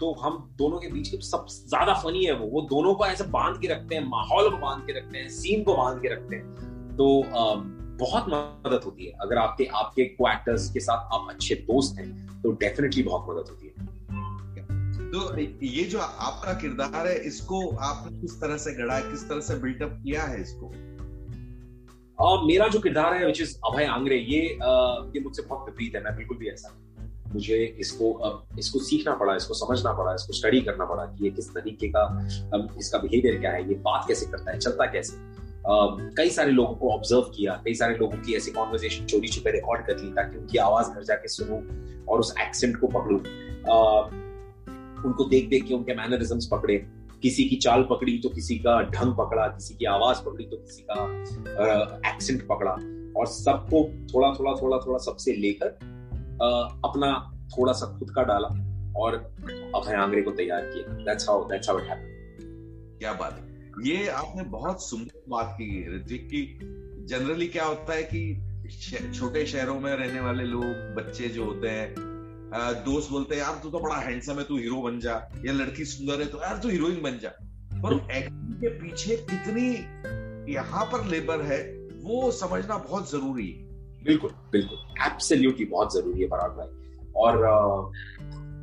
[0.01, 3.25] तो हम दोनों के बीच के सब ज़्यादा फनी है वो। वो दोनों को ऐसे
[3.31, 6.37] बाँध के रखते हैं, माहौल को बाँध के रखते हैं सीन को बाँध के रखते
[6.37, 7.23] हैं। तो
[8.01, 12.43] बहुत मदद होती है। अगर आपके आपके को एक्टर्स के साथ आप अच्छे दोस्त हैं
[12.43, 13.89] तो डेफिनेटली बहुत मदद होती है।
[15.11, 19.55] तो ये जो आपका किरदार है, इसको आपने किस तरह से गढ़ा किस तरह से
[19.59, 20.73] बिल्टअप किया है इसको?
[22.21, 26.03] और मेरा जो किरदार है विच इज़ अभय आंग्रे, ये ये मुझसे बहुत विपरीत है,
[26.05, 26.77] मैं बिल्कुल भी ऐसा
[27.35, 28.07] मुझे इसको
[28.59, 32.05] इसको सीखना पड़ा, इसको समझना पड़ा, इसको स्टडी करना पड़ा कि ये किस तरीके का
[32.79, 35.17] इसका बिहेवियर क्या है, ये बात कैसे करता है, चलता कैसे।
[36.17, 39.87] कई सारे लोगों को ऑब्ज़र्व किया, कई सारे लोगों की ऐसी कॉन्वर्जेशन चोरी छुपे रिकॉर्ड
[39.87, 41.61] कर ली ताकि उनकी आवाज़ घर जाके सुनूं
[42.05, 43.17] और उस एक्सेंट को पकड़ू।
[45.09, 46.77] उनको देख देख के उनके मैनरिज्म पकड़े।
[47.23, 50.83] किसी की चाल पकड़ी तो किसी का ढंग पकड़ा, किसी की आवाज़ पकड़ी तो किसी
[50.91, 52.73] का एक्सेंट पकड़ा।
[53.17, 55.79] और सबको थोड़ा थोड़ा थोड़ा थोड़ा सबसे लेकर
[56.85, 57.13] अपना
[57.51, 58.49] थोड़ा सा खुद का डाला
[58.97, 59.15] और
[59.75, 64.09] अभय आंग्रे को तैयार किया। That's how that's how it happened क्या बात है। ये
[64.11, 66.43] आपने बहुत सुंदर बात की ऋत्विक की
[67.09, 68.47] जनरली क्या होता है कि
[69.15, 70.65] छोटे शहरों में रहने वाले लोग,
[70.97, 71.95] बच्चे जो होते हैं
[72.85, 75.13] दोस्त बोलते हैं यार तू तो बड़ा हैंडसम है तू हीरो बन जा।
[75.45, 77.29] या लड़की सुंदर है तो यार तू हीरोइन बन जा।
[77.75, 79.69] पर एक्टिंग के पीछे कितनी
[80.53, 81.61] यहाँ पर लेबर है
[82.03, 83.69] वो समझना बहुत ज़रूरी है।
[84.05, 87.57] बिल्कुल बिल्कुल। एब्सोल्युटली बहुत ज़रूरी है पराग भाई। और आ,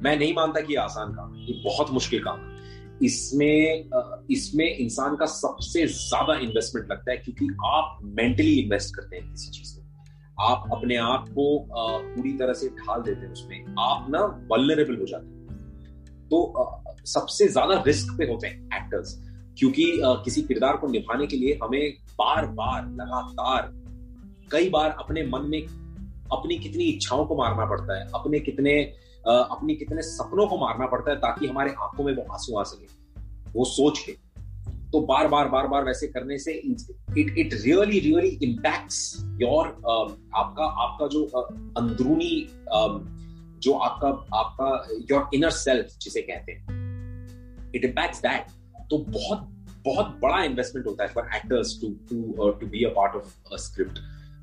[0.04, 2.56] मैं नहीं मानता कि आसान काम है ये बहुत मुश्किल काम है।
[3.06, 3.90] इसमें
[4.32, 9.52] इसमें इंसान का सबसे ज़्यादा इन्वेस्टमेंट लगता है क्योंकि आप मेंटली इन्वेस्ट करते हैं किसी
[9.52, 9.77] चीज़
[10.38, 14.20] आप अपने आप को पूरी तरह से ढाल देते हैं उसमें। आप ना
[14.52, 15.36] वलनरेबल हो जाते हैं।
[16.30, 19.16] तो सबसे ज़्यादा रिस्क पे होते हैं एक्टर्स
[19.58, 19.86] क्योंकि
[20.26, 23.72] किसी किरदार को निभाने के लिए हमें बार बार लगातार,
[24.52, 25.62] कई बार अपने मन में
[26.32, 28.82] अपनी कितनी इच्छाओं को मारना पड़ता है, अपने कितने
[29.26, 32.86] अपनी कितने सपनों को मारना पड़ता है ताकि हमारे आँखों में वो आँसू आ सके।
[33.52, 34.12] वो सोच के।
[34.92, 39.68] तो बार बार बार बार वैसे करने से it it really really impacts your
[40.36, 41.44] आपका आपका जो uh,
[41.78, 43.00] अंदरूनी uh,
[43.64, 44.08] जो आपका
[44.38, 48.42] आपका योर इनर सेल्फ जिसे कहते हैं। इट इम्पैक्ट्स दैट
[48.90, 49.48] तो बहुत
[49.86, 53.58] बहुत बड़ा इन्वेस्टमेंट होता है for actors to to to be a part of a
[53.58, 54.00] script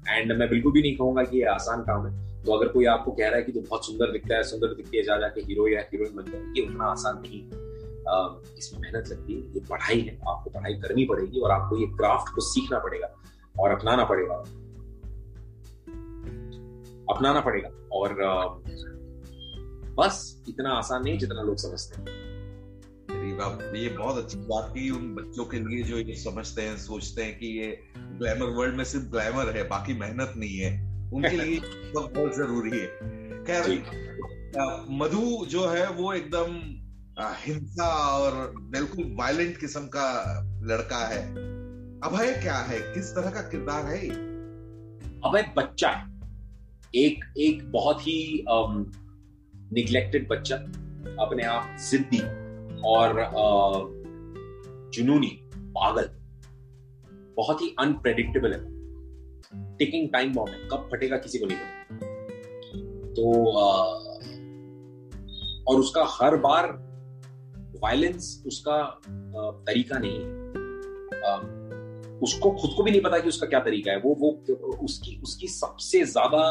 [0.09, 3.11] and मैं बिल्कुल भी नहीं कहूँगा कि ये आसान काम है। तो अगर कोई आपको
[3.11, 5.69] कह रहा है कि तो बहुत सुंदर दिखता है सुंदर दिख के जा जाके हीरो
[5.69, 7.73] या हीरोइन बन जाए ये उतना आसान नहीं है।
[8.59, 12.35] इसमें मेहनत लगती है ये पढ़ाई है आपको पढ़ाई करनी पड़ेगी और आपको ये क्राफ्ट
[12.35, 13.15] को सीखना पड़ेगा
[13.61, 14.35] और अपनाना पड़ेगा।
[17.15, 18.17] अपनाना पड़ेगा और
[19.95, 22.35] बस इतना आसान नहीं जितना लोग समझते हैं।
[23.75, 27.39] ये बहुत अच्छी बात की उन बच्चों के लिए जो ये समझते हैं सोचते हैं
[27.39, 31.61] कि ये ग्लैमर वर्ल्ड में सिर्फ़ ग्लैमर है बाकी मेहनत नहीं है। उनके लिए
[31.97, 32.87] बहुत ज़रूरी है।
[33.45, 33.85] खैर
[34.91, 36.75] मधु जो है वो एकदम
[37.21, 37.89] हिंसा
[38.19, 41.29] और बिल्कुल वायलेंट किस्म का लड़का है।
[42.01, 42.95] अभय क्या है?
[42.95, 44.09] किस तरह का किरदार है
[45.21, 46.21] अभय बच्चा है।
[46.95, 48.45] एक एक बहुत ही
[49.73, 50.57] निग्लेक्टेड बच्चा
[51.25, 52.21] अपने आप जिद्दी
[52.81, 53.15] और
[54.95, 56.11] जुनूनी पागल।
[57.37, 58.75] बहुत ही अनप्रेडिक्टेबल है।
[59.77, 61.97] टेकिंग टाइम बॉम्ब है। कब फटेगा किसी को नहीं पता।
[63.11, 63.85] तो आ,
[65.69, 66.84] और उसका हर बार
[67.85, 68.77] वायलेंस उसका
[69.67, 70.27] तरीका नहीं है।
[72.23, 74.31] उसको खुद को भी नहीं पता कि उसका क्या तरीका है। वो वो,
[74.85, 76.43] उसकी उसकी सबसे ज़्यादा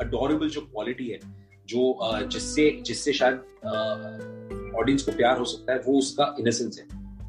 [0.00, 1.18] अडोरेबल जो क्वालिटी है,
[1.68, 1.82] जो
[2.26, 3.36] जिससे जिससे शायद
[4.78, 6.86] ऑडियंस को प्यार हो सकता है, वो उसका इनोसेंस है।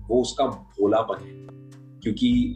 [0.08, 1.32] वो उसका भोलापन है।
[2.02, 2.54] क्योंकि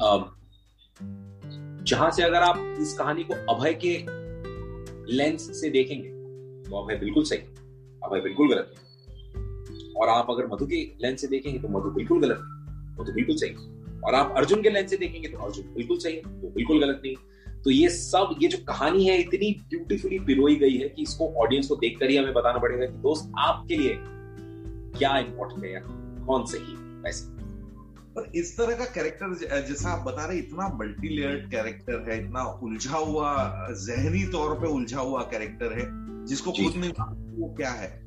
[1.84, 3.94] जहाँ से अगर आप इस कहानी को अभय के
[5.14, 6.10] लेंस से देखेंगे
[6.64, 7.40] तो अभय बिल्कुल सही
[8.04, 8.87] अभय बिल्कुल गलत है।
[9.98, 13.36] और आप अगर मधु के लेंस से देखेंगे तो मधु बिल्कुल गलत नहीं मधु बिल्कुल
[13.36, 13.50] सही
[14.00, 17.02] और आप अर्जुन के लेंस से देखेंगे तो अर्जुन बिल्कुल सही है वो बिल्कुल गलत
[17.06, 17.16] नहीं
[17.62, 21.68] तो ये सब ये जो कहानी है इतनी ब्यूटीफुली पिरोई गई है कि इसको ऑडियंस
[21.68, 23.98] को देखकर ही हमें बताना पड़ेगा कि दोस्त आपके लिए
[25.00, 25.80] क्या इंपॉर्टेंट है या
[26.26, 27.38] कौन सही वैसे।
[28.14, 29.34] पर इस तरह का कैरेक्टर
[29.68, 33.34] जैसा आप बता रहे इतना मल्टी लेयर्ड कैरेक्टर है इतना उलझा हुआ
[33.72, 35.86] जहनी तौर पे उलझा हुआ कैरेक्टर है
[36.26, 36.92] जिसको खुद नहीं
[37.42, 38.07] वो क्या है?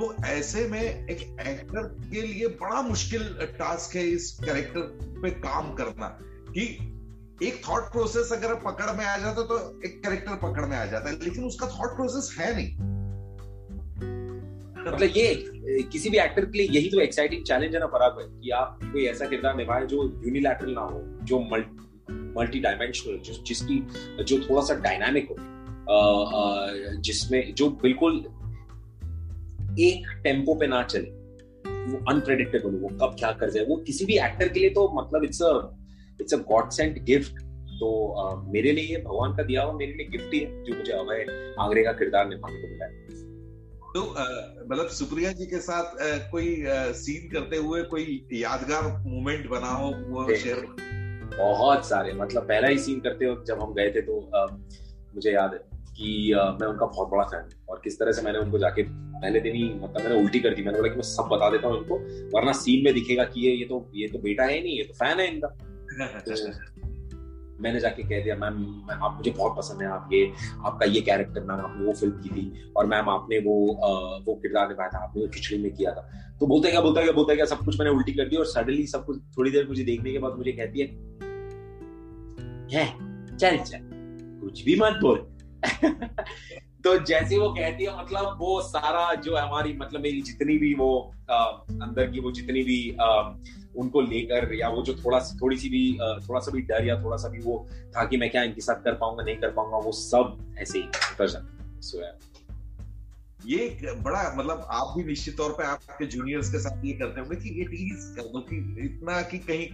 [0.00, 3.22] तो ऐसे में एक एक्टर के लिए बड़ा मुश्किल
[3.58, 4.80] टास्क है इस कैरेक्टर
[5.22, 6.06] पे काम करना
[6.50, 6.62] कि
[7.42, 11.10] एक थॉट प्रोसेस अगर पकड़ में आ जाता तो एक कैरेक्टर पकड़ में आ जाता
[11.10, 12.72] है, लेकिन उसका थॉट प्रोसेस है नहीं।
[14.86, 15.34] मतलब ये,
[15.92, 18.78] किसी भी एक्टर के लिए यही तो एक्साइटिंग चैलेंज है ना पराग भाई, कि आप
[18.84, 21.88] कोई ऐसा किरदार निभाए जो यूनिलैटरल ना हो, जो मल्टी
[22.36, 23.78] मल्टी डायमेंशनल जिसकी,
[24.24, 25.36] जो थोड़ा सा डायनामिक हो
[27.00, 28.24] जिसमें, जो बिल्कुल
[29.78, 31.18] एक टेंपो पे ना चले।
[31.80, 35.24] वो अनप्रेडिक्टेबल वो कब क्या कर जाए वो किसी भी एक्टर के लिए तो मतलब
[35.24, 35.52] it's a
[36.20, 37.40] it's a god sent gift
[37.80, 37.90] तो
[38.22, 41.54] uh, मेरे लिए भगवान का दिया हुआ मेरे लिए गिफ्ट ही है जो मुझे अभय
[41.60, 43.28] आंगरे का किरदार निभाने को मिला है।
[43.94, 44.02] तो
[44.70, 46.64] मतलब सुप्रिया जी के साथ आ, कोई
[46.94, 50.66] सीन करते हुए कोई यादगार मोमेंट बना हो वो शेयर
[51.38, 54.46] बहुत सारे मतलब पहला ही सीन करते हो जब हम गए थे तो आ,
[55.14, 58.58] मुझे याद है। कि मैं उनका बहुत बड़ा फ़ैन और किस तरह से मैंने उनको
[58.58, 61.50] जाके पहले दिन ही मतलब मैंने उल्टी कर दी। मैंने बोला कि मैं सब बता
[61.50, 61.98] देता हूँ इनको
[62.36, 64.94] वरना सीन में दिखेगा कि ये ये तो ये तो बेटा है नहीं ये तो
[64.94, 65.48] फ़ैन है इनका।
[66.20, 66.34] तो
[67.62, 70.32] मैंने जाके कह दिया मैम आप मुझे बहुत पसंद है आप ये
[70.66, 73.88] आपका ये कैरेक्टर मैम आपने वो फ़िल्म की थी और मैम आपने वो आ,
[74.26, 76.08] वो किरदार निभाया था आपने वो खिचड़ी में किया था।
[76.40, 78.86] तो बोलते क्या बोलता क्या बोलता क्या सब कुछ मैंने उल्टी कर दी और सडनली
[78.86, 80.86] सब कुछ थोड़ी देर मुझे देखने के बाद मुझे कहती है
[83.36, 83.88] चल चल
[84.40, 85.18] कुछ भी मत बोल।
[86.84, 91.14] तो जैसे वो कहती है मतलब वो सारा जो हमारी मतलब मेरी जितनी भी वो
[91.30, 93.32] आ, अंदर की वो जितनी भी आ,
[93.76, 95.98] उनको लेकर या वो जो थोड़ा थोड़ी सी भी
[96.28, 98.74] थोड़ा सा भी डर या थोड़ा सा भी वो था कि मैं क्या इनके साथ
[98.74, 102.18] कर पाऊँगा नहीं कर पाऊँगा वो सब ऐसे ही उतर जाता
[103.46, 107.36] ये बड़ा मतलब आप भी निश्चित तौर पे आपके जूनियर्स के साथ ये करते होंगे
[107.36, 109.68] कि ये टीज कर दो कि इतना कि कहीं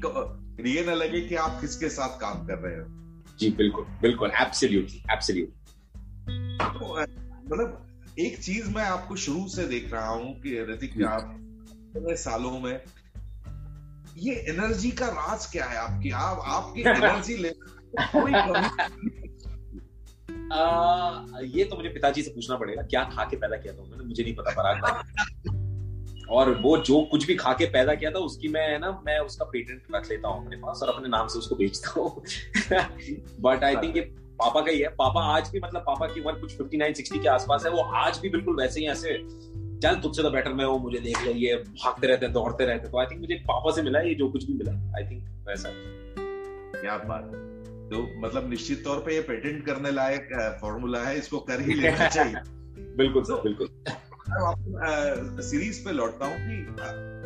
[0.75, 2.85] ये ना लगे कि आप किसके साथ काम कर रहे हो।
[3.39, 5.66] जी बिल्कुल बिल्कुल एब्सोल्युटली एब्सोल्युटली
[6.63, 7.87] तो मतलब
[8.19, 11.37] एक चीज़ मैं आपको शुरू से देख रहा हूँ कि ऋतिक आप
[11.99, 12.81] सालों में
[14.17, 16.11] ये एनर्जी का राज क्या है आपकी?
[16.11, 17.49] आप आपकी एनर्जी ले
[20.55, 24.05] आ, ये तो मुझे पिताजी से पूछना पड़ेगा क्या खा के पैदा किया था उन्होंने?
[24.05, 24.83] मुझे नहीं पता पराग
[26.31, 29.19] और वो जो कुछ भी खा के पैदा किया था उसकी मैं है ना मैं
[29.19, 32.23] उसका पेटेंट रख लेता हूँ अपने पास और अपने नाम से उसको बेचता हूँ।
[33.41, 36.57] बट आई थिंक पापा का ही है। पापा आज भी मतलब पापा की उम्र कुछ
[36.57, 39.19] 59 60 के आसपास है। वो आज भी बिल्कुल वैसे ही ऐसे
[39.83, 42.89] चल तुझसे तो बेटर मैं वो मुझे देख लिया ये भागते रहते हैं दौड़ते रहते
[42.89, 45.71] तो आई थिंक मुझे पापा से मिला ये जो कुछ भी मिला। आई थिंक वैसा।
[46.81, 47.31] क्या बात
[47.93, 50.29] तो मतलब निश्चित तौर पे ये पेटेंट करने लायक
[50.61, 52.35] फॉर्मूला है इसको कर ही लेना चाहिए।
[52.97, 53.69] बिल्कुल सर बिल्कुल।
[55.43, 56.57] सीरीज़ पे लौटता हूँ कि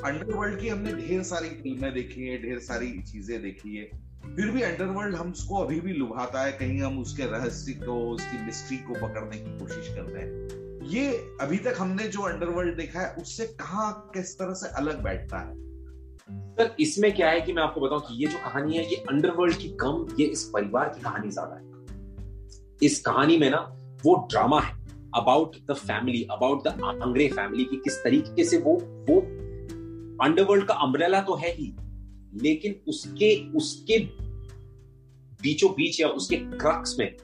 [0.08, 4.62] अंडरवर्ल्ड की हमने ढेर सारी फ़िल्में देखी है ढेर सारी चीज़ें देखी है। फिर भी
[4.62, 9.38] अंडरवर्ल्ड हमको अभी भी लुभाता है कहीं हम उसके रहस्य को, उसकी मिस्ट्री को पकड़ने
[9.38, 11.08] की कोशिश करते हैं। ये
[11.40, 15.54] अभी तक हमने जो अंडरवर्ल्ड देखा है, उससे कहा, किस तरह से अलग बैठता है?
[16.30, 19.56] सर, इसमें क्या है कि मैं आपको बताऊँ कि ये जो कहानी है, ये अंडरवर्ल्ड
[19.56, 21.68] की कम, ये इस परिवार की कहानी ज़्यादा है।
[22.82, 23.58] इस कहानी में ना,
[24.04, 24.78] वो ड्रामा है
[25.16, 26.68] about the family about the
[27.02, 28.74] Angre family की किस तरीके से वो
[29.08, 29.20] वो
[30.24, 31.74] अंडरवर्ल्ड का अम्ब्रेला तो है ही।
[32.34, 33.98] लेकिन उसके उसके
[35.42, 37.16] बीचों बीच या उसके क्रक्स में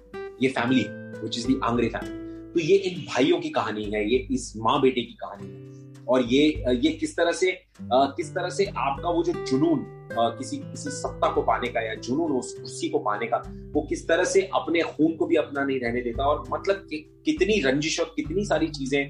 [0.42, 0.84] ये family
[1.22, 4.80] which is the Angre family तो ये इन भाइयों की कहानी है ये इस माँ
[4.80, 5.76] बेटे की कहानी है।
[6.08, 10.90] और ये ये किस तरह से किस तरह से आपका वो जो जुनून किसी किसी
[10.90, 13.36] सत्ता को पाने का या जुनून उस कुर्सी को पाने का
[13.72, 17.22] वो किस तरह से अपने खून को भी अपना नहीं रहने देता और मतलब कि,
[17.24, 19.00] कितनी रंजिश और कितनी सारी चीज़ें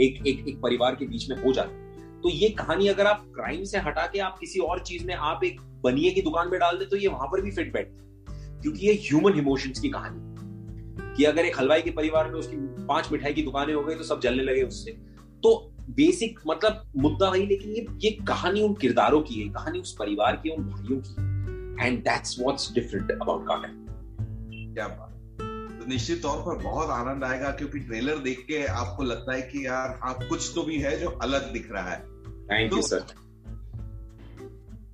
[0.00, 1.87] एक एक एक परिवार के बीच में हो जाती
[2.22, 5.44] तो ये कहानी अगर आप क्राइम से हटा के आप किसी और चीज़ में आप
[5.44, 8.86] एक बनिए की दुकान में डाल दे तो ये वहाँ पर भी फिट बैठती क्योंकि
[8.86, 12.56] ये ह्यूमन इमोशंस की कहानी कि अगर एक हलवाई के परिवार में उसकी
[12.86, 14.90] पाँच मिठाई की दुकानें हो गई तो सब जलने लगे उससे।
[15.42, 19.94] तो बेसिक मतलब मुद्दा वही, लेकिन ये ये कहानी उन किरदारों की है, कहानी उस
[19.98, 25.14] परिवार की उन भाइयों की and that's what's different about क्या बात
[25.80, 29.66] तो निश्चित तौर पर बहुत आनंद आएगा, क्योंकि ट्रेलर देख के आपको लगता है कि
[29.66, 32.07] यार हाँ कुछ तो भी है जो अलग दिख रहा है।
[32.50, 33.04] थैंक यू सर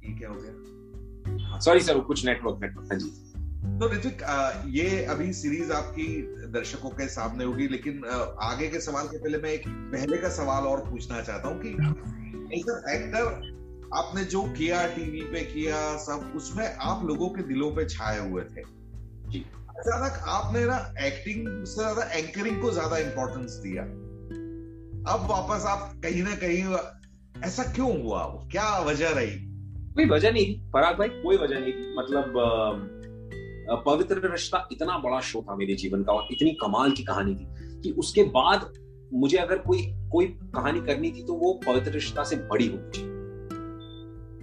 [0.04, 1.58] ये क्या हो गया?
[1.58, 3.10] सॉरी सर कुछ नेटवर्क नेटवर्क हाँ जी।
[3.78, 4.22] तो ऋतिक
[4.70, 6.06] ये अभी सीरीज़ आपकी
[6.52, 8.04] दर्शकों के सामने होगी लेकिन
[8.42, 11.70] आगे के सवाल के पहले मैं एक पहले का सवाल और पूछना चाहता हूँ कि
[12.92, 13.52] एक्टर
[13.94, 18.42] आपने जो किया टीवी पे किया सब उसमें आप लोगों के दिलों पे छाए हुए
[18.44, 18.62] थे।
[19.74, 23.82] अचानक आपने ना एक्टिंग से ज़्यादा एंकरिंग को ज़्यादा इंपॉर्टेंस दिया।
[25.12, 26.62] अब वापस आप कहीं ना कहीं
[27.44, 28.22] ऐसा क्यों हुआ?
[28.52, 29.30] क्या वजह रही?
[29.94, 32.32] कोई वजह नहीं पराग भाई, कोई वजह नहीं मतलब
[33.86, 37.46] पवित्र रिश्ता इतना बड़ा शो था मेरे जीवन का और इतनी कमाल की कहानी थी
[37.82, 38.72] कि उसके बाद
[39.14, 39.82] मुझे अगर कोई
[40.12, 43.12] कोई कहानी करनी थी तो वो पवित्र रिश्ता से बड़ी होनी चाहिए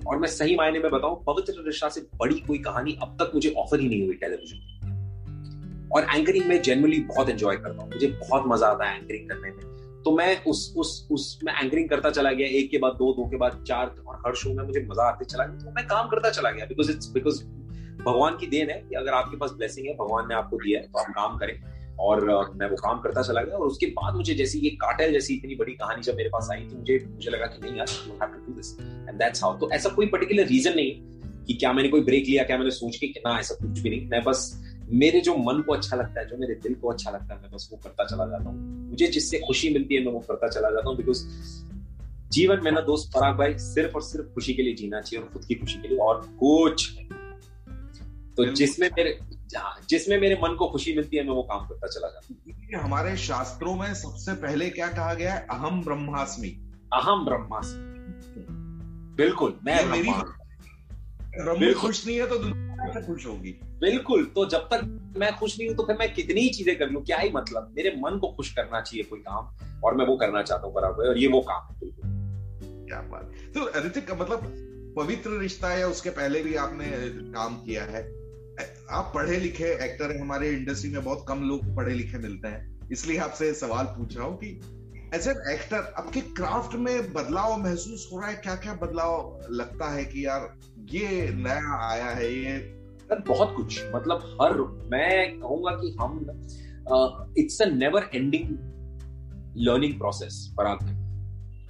[0.08, 3.54] और मैं सही मायने में बताऊँ, पवित्र रिश्ता से बड़ी कोई कहानी अब तक मुझे
[3.58, 8.44] ऑफ़र ही नहीं हुई टेलीविज़न और एंकरिंग में जनरली बहुत एंजॉय करता हूँ। मुझे बहुत
[8.48, 9.64] मज़ा आता है एंकरिंग करने में।
[10.06, 13.30] तो मैं उस उस उस मैं एंकरिंग करता चला गया, एक के बाद दो दो
[13.30, 16.08] के बाद चार, और हर शो में मुझे मज़ा आते चला गया। तो मैं काम
[16.10, 17.44] करता चला गया बिकॉज़ इट्स बिकॉज़
[18.04, 20.88] भगवान की देन है कि अगर आपके पास ब्लेसिंग है, भगवान ने आपको दिया है
[20.88, 21.60] तो आप काम करें।
[22.00, 22.26] और
[22.56, 25.56] मैं वो काम करता चला गया, और उसके बाद मुझे जैसी ये काटेल जैसी इतनी
[25.56, 28.34] बड़ी कहानी जब मेरे पास आई तो मुझे मुझे लगा कि नहीं यार you have
[28.34, 30.92] to do this and that's how तो ऐसा कोई पर्टिकुलर रीजन नहीं
[31.46, 34.08] कि क्या मैंने कोई ब्रेक लिया, क्या मैंने सोच के ना, ऐसा कुछ भी नहीं।
[34.10, 34.52] मैं बस
[34.92, 37.52] मेरे जो मन को अच्छा लगता है जो मेरे दिल को अच्छा लगता है मैं
[37.52, 40.70] बस वो करता चला जाता हूँ। मुझे जिससे खुशी मिलती है मैं वो करता चला
[40.72, 41.26] जाता हूँ बिकॉज़
[42.32, 45.32] जीवन में ना दोस्त पराग भाई सिर्फ़ और सिर्फ़ खुशी के लिए जीना चाहिए और
[45.34, 46.98] खुद की खुशी के लिए और कुछ
[48.38, 49.20] तो जिसमें मेरे
[49.90, 53.18] जिसमें मेरे मन को खुशी मिलती है मैं वो काम करता चला जाता हूँ। हमारे
[53.18, 55.48] शास्त्रों में सबसे पहले क्या कहा गया है?
[55.52, 56.48] अहम ब्रह्मास्मि।
[56.94, 57.92] अहम ब्रह्मास्मि।
[59.16, 60.10] बिल्कुल मैं मेरी
[61.34, 63.52] खुश नहीं है तो दुनिया खुश होगी।
[63.82, 66.90] बिल्कुल तो जब तक मैं खुश नहीं हूँ तो फिर मैं कितनी ही चीज़ें कर
[66.90, 67.00] लू?
[67.02, 67.72] क्या ही मतलब?
[67.76, 71.08] मेरे मन को खुश करना चाहिए कोई काम और मैं वो करना चाहता हूँ बराबर
[71.10, 72.10] और ये वो काम है बिल्कुल।
[72.88, 74.42] क्या बात तो ऋतिक मतलब
[74.98, 76.88] पवित्र रिश्ता या उसके पहले भी आपने
[77.32, 78.04] काम किया है।
[78.92, 82.90] आप पढ़े लिखे एक्टर हैं हमारे इंडस्ट्री में बहुत कम लोग पढ़े लिखे मिलते हैं।
[82.92, 84.50] इसलिए आपसे सवाल पूछ रहा हूँ कि
[85.16, 88.36] एज एन एक्टर आपके क्राफ्ट में बदलाव महसूस हो रहा है?
[88.36, 90.54] क्या क्या बदलाव लगता है कि यार
[90.92, 92.58] ये नया आया है ये।
[93.28, 94.58] बहुत कुछ। मतलब हर
[94.92, 96.20] मैं कहूँगा कि हम
[97.38, 98.48] it's a never ending
[99.58, 100.80] learning process Parag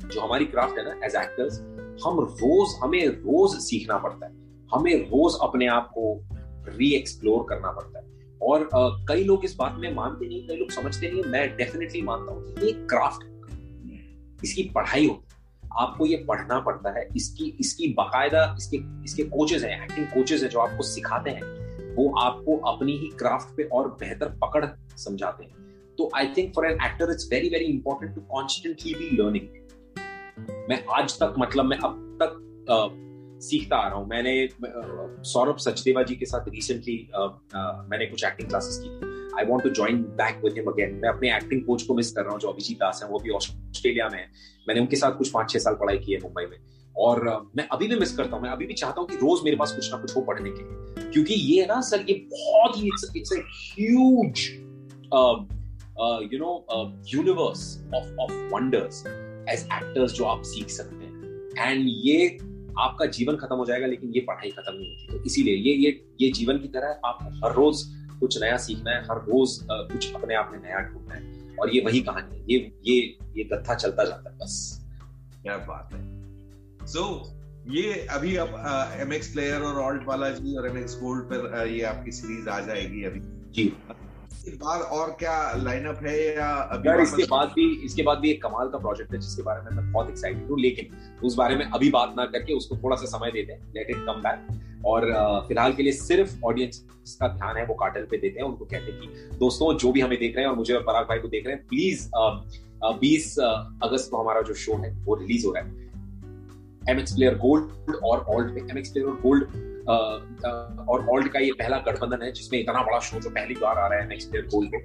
[0.04, 1.60] जो हमारी क्राफ्ट है ना एज एक्टर्स
[2.06, 4.32] हम रोज हमें रोज सीखना पड़ता है।
[4.70, 6.04] हमें रोज अपने आप को
[6.68, 8.10] री एक्सप्लोर करना पड़ता है।
[8.42, 12.02] और uh, कई लोग इस बात में मानते नहीं कई लोग समझते नहीं मैं डेफिनेटली
[12.02, 15.31] मानता हूँ कि ये क्राफ्ट इसकी पढ़ाई होती है।
[15.80, 20.50] आपको ये पढ़ना पड़ता है। इसकी इसकी बाकायदा इसके इसके कोचेज हैं एक्टिंग कोचेज हैं
[20.50, 24.66] जो आपको सिखाते हैं वो आपको अपनी ही क्राफ्ट पे और बेहतर पकड़
[24.98, 29.10] समझाते हैं। तो I think for an actor it's very very important to constantly be
[29.18, 29.48] learning
[30.70, 32.38] मैं आज तक मतलब मैं अब तक
[32.72, 32.90] uh,
[33.44, 37.30] सीखता आ रहा हूँ। मैंने uh, सौरभ सचदेवा जी के साथ रिसेंटली uh,
[37.90, 41.10] मैंने कुछ एक्टिंग क्लासेस की थी। I want to join back with him again मैं
[41.10, 44.10] अपने एक्टिंग कोच को मिस कर रहा हूँ, जो अभिजीत दास है, वो भी ऑस्ट्रेलिया
[44.10, 44.26] में है।
[44.68, 46.58] मैंने उनके साथ कुछ पाँच, छह साल पढ़ाई की है मुंबई में।
[46.96, 47.24] और
[47.58, 49.72] मैं अभी भी मिस करता हूँ। मैं अभी भी चाहता हूँ कि रोज मेरे पास
[49.72, 52.88] कुछ ना कुछ हो पढ़ने के लिए। क्योंकि ये है ना, सर, ये बहुत ही,
[52.88, 53.34] it's it's
[53.80, 54.48] huge
[56.34, 56.52] you know
[57.08, 57.64] universe
[57.96, 62.38] of of wonders as actors जो आप सीख सकते हैं। एंड ये
[62.80, 65.90] आपका जीवन खत्म हो जाएगा, लेकिन ये पढ़ाई खत्म नहीं होती। तो इसीलिए ये ये
[66.22, 67.84] ये जीवन की तरह आपको हर रोज
[68.22, 71.82] कुछ नया सीखना है हर रोज कुछ अपने आप में नया ढूंढना है। और ये
[71.82, 72.96] वही कहानी है ये ये
[73.38, 74.56] ये कथा चलता जाता है बस।
[75.44, 78.56] क्या बात है। सो so, ये अभी अब
[79.02, 82.60] एम एक्स प्लेयर और ऑल्ट बालाजी और एम एक्स गोल्ड पर ये आपकी सीरीज़ आ
[82.60, 83.66] जाएगी अभी। जी।
[84.42, 88.32] इसके बाद और क्या लाइनअप है या अभी यार इसके बाद भी इसके बाद भी
[88.32, 91.56] एक कमाल का प्रोजेक्ट है जिसके बारे में मैं बहुत एक्साइटेड हूँ लेकिन उस बारे
[91.56, 94.86] में अभी बात ना करके उसको थोड़ा सा समय देते हैं लेट इट कम बैक
[94.86, 95.06] और
[95.48, 96.86] फ़िलहाल के लिए सिर्फ़ ऑडियंस
[97.22, 100.02] का ध्यान है वो कार्टल पे देते हैं उनको कहते हैं कि दोस्तों जो भी
[100.02, 102.10] हमें देख रहे हैं और मुझे और पराग भाई को देख रहे हैं प्लीज़
[103.00, 105.81] बीस अगस्त को हमारा जो शो है वो रिलीज़ हो रहा है।
[106.90, 109.44] एमएक्स प्लेयर गोल्ड और ऑल्ट पे एमएक्स प्लेयर गोल्ड
[110.90, 113.88] और ऑल्ट का ये पहला गठबंधन है, जिसमें इतना बड़ा शो जो पहली बार आ
[113.88, 114.80] रहा है एमएक्स प्लेयर गोल्ड पे।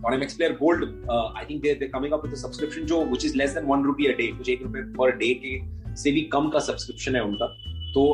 [0.00, 3.54] और MX player gold I think they coming up with subscription जो which is less
[3.54, 5.58] than 1 rupee a day कुछ एक रुपए पर डे के
[5.94, 7.46] से भी कम का सब्सक्रिप्शन है उनका।
[7.94, 8.04] तो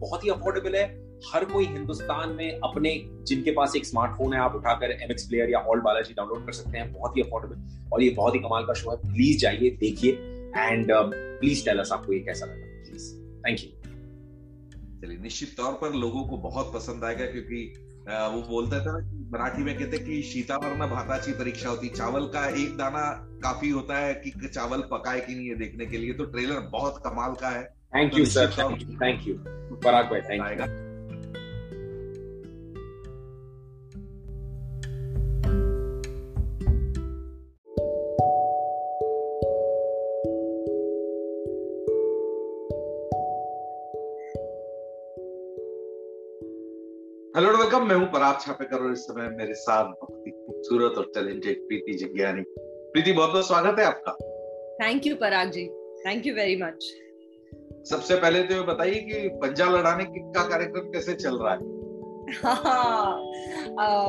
[0.00, 0.84] बहुत ही अफोर्डेबल है।
[1.26, 2.90] हर कोई हिंदुस्तान में अपने,
[3.26, 6.78] जिनके पास एक स्मार्टफ़ोन है, आप उठाकर एमएक्स प्लेयर या ऑल बालाजी डाउनलोड कर सकते
[6.78, 10.12] हैं। बहुत ही अफोर्डेबल और ये बहुत ही कमाल का शो है। प्लीज़ जाइए, देखिए।
[10.56, 13.14] एंड प्लीज़ टेल अस आपको ये कैसा लगा प्लीज़
[13.46, 13.70] थैंक यू
[15.00, 17.74] चलिए निश्चित तौर पर लोगों को बहुत पसंद आएगा क्योंकि
[18.08, 22.76] वो बोलता था ना मराठी में कहते कि सीतावर्ण भाताची परीक्षा होती चावल का एक
[22.76, 23.04] दाना
[23.44, 27.02] काफ़ी होता है कि चावल पकाए कि नहीं है देखने के लिए तो ट्रेलर बहुत
[27.06, 28.50] कमाल का है। Thank you sir
[29.02, 29.34] thank you
[29.76, 30.83] Parag भाई थैंक यू
[47.64, 48.06] वेलकम मैं हूँ?
[48.06, 53.12] पराग छापेकर और इस समय मेरे साथ बहुत ही खूबसूरत और टैलेंटेड प्रीति जिज्ञानी। प्रीति
[53.12, 54.12] बहुत बहुत स्वागत है आपका।
[54.80, 55.64] Thank you Parag ji.
[56.06, 56.84] Thank you very much
[57.90, 61.58] सबसे पहले तो बताइए कि पंजा लड़ाने का कार्यक्रम कैसे चल रहा है?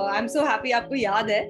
[0.10, 1.42] आई एम सो हैप्पी आपको याद है.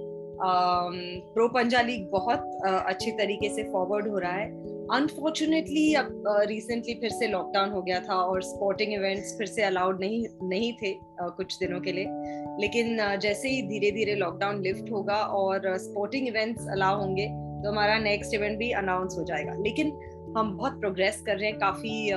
[1.34, 4.49] प्रो पंजा लीग बहुत uh, अच्छे तरीके से फॉरवर्ड हो रहा है.
[4.93, 9.99] अनफॉर्चुनेटली अब रिसेंटली फिर से लॉकडाउन हो गया था और स्पोर्टिंग इवेंट्स फिर से अलाउड
[9.99, 12.05] नहीं नहीं थे कुछ दिनों के लिए।
[12.61, 17.97] लेकिन जैसे ही धीरे धीरे लॉकडाउन लिफ्ट होगा और स्पोर्टिंग इवेंट्स अलाउ होंगे तो हमारा
[17.99, 19.88] नेक्स्ट इवेंट भी अनाउंस हो जाएगा। लेकिन
[20.38, 22.07] हम बहुत प्रोग्रेस कर रहे हैं काफ़ी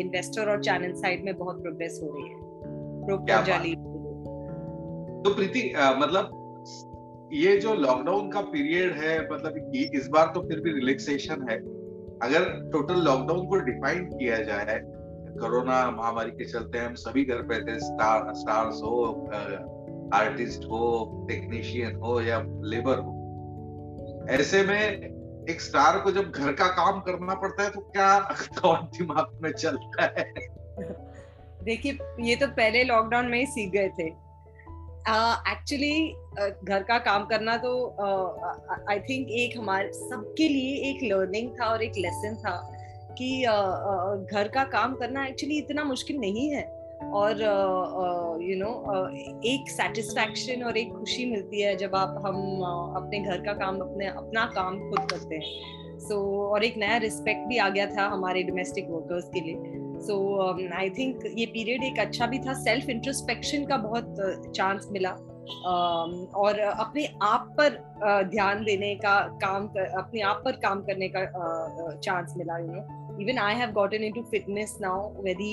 [0.00, 2.36] इन्वेस्टर और चैनल साइड में बहुत प्रोग्रेस हो रही है।
[5.22, 6.30] तो प्रीति मतलब
[7.34, 11.58] ये जो लॉकडाउन का पीरियड है मतलब इस बार तो फिर भी रिलैक्सेशन है।
[12.22, 14.80] अगर टोटल लॉकडाउन को डिफाइन किया जाए,
[15.40, 19.30] कोरोना महामारी के चलते हम सभी घर पे थे स्टार स्टार्स हो
[20.14, 24.90] आर्टिस्ट हो टेक्नीशियन हो या लेबर हो। ऐसे में
[25.50, 28.20] एक स्टार को जब घर का काम करना पड़ता है तो क्या
[28.64, 30.32] थॉट दिमाग में चलता है?
[31.64, 34.23] देखिए, ये तो पहले लॉकडाउन में ही सीख गए थे।
[35.08, 37.96] एक्चुअली uh, uh, घर का काम करना तो
[38.90, 42.70] आई uh, थिंक एक हमारे सबके लिए एक लर्निंग था और एक लेसन था
[43.18, 43.42] कि
[44.32, 47.40] घर का काम करना एक्चुअली इतना मुश्किल नहीं है। और
[48.42, 48.70] यू नो
[49.44, 52.62] एक सेटिस्फैक्शन और एक खुशी मिलती है जब आप हम
[52.96, 56.96] अपने घर का काम अपने अपना काम खुद करते हैं। सो so, और एक नया
[56.96, 60.16] रिस्पेक्ट भी आ गया था हमारे डोमेस्टिक वर्कर्स के लिए। सो
[60.76, 62.52] आई थिंक ये पीरियड एक अच्छा भी था.
[62.64, 64.16] सेल्फ इंट्रोस्पेक्शन का बहुत
[64.56, 65.16] चांस uh, मिला.
[65.70, 70.80] Um, और अपने आप पर uh, ध्यान देने का काम कर, अपने आप पर काम
[70.82, 71.24] करने का
[71.94, 72.82] चांस uh, मिला you know
[73.22, 75.52] even I have gotten into fitness now very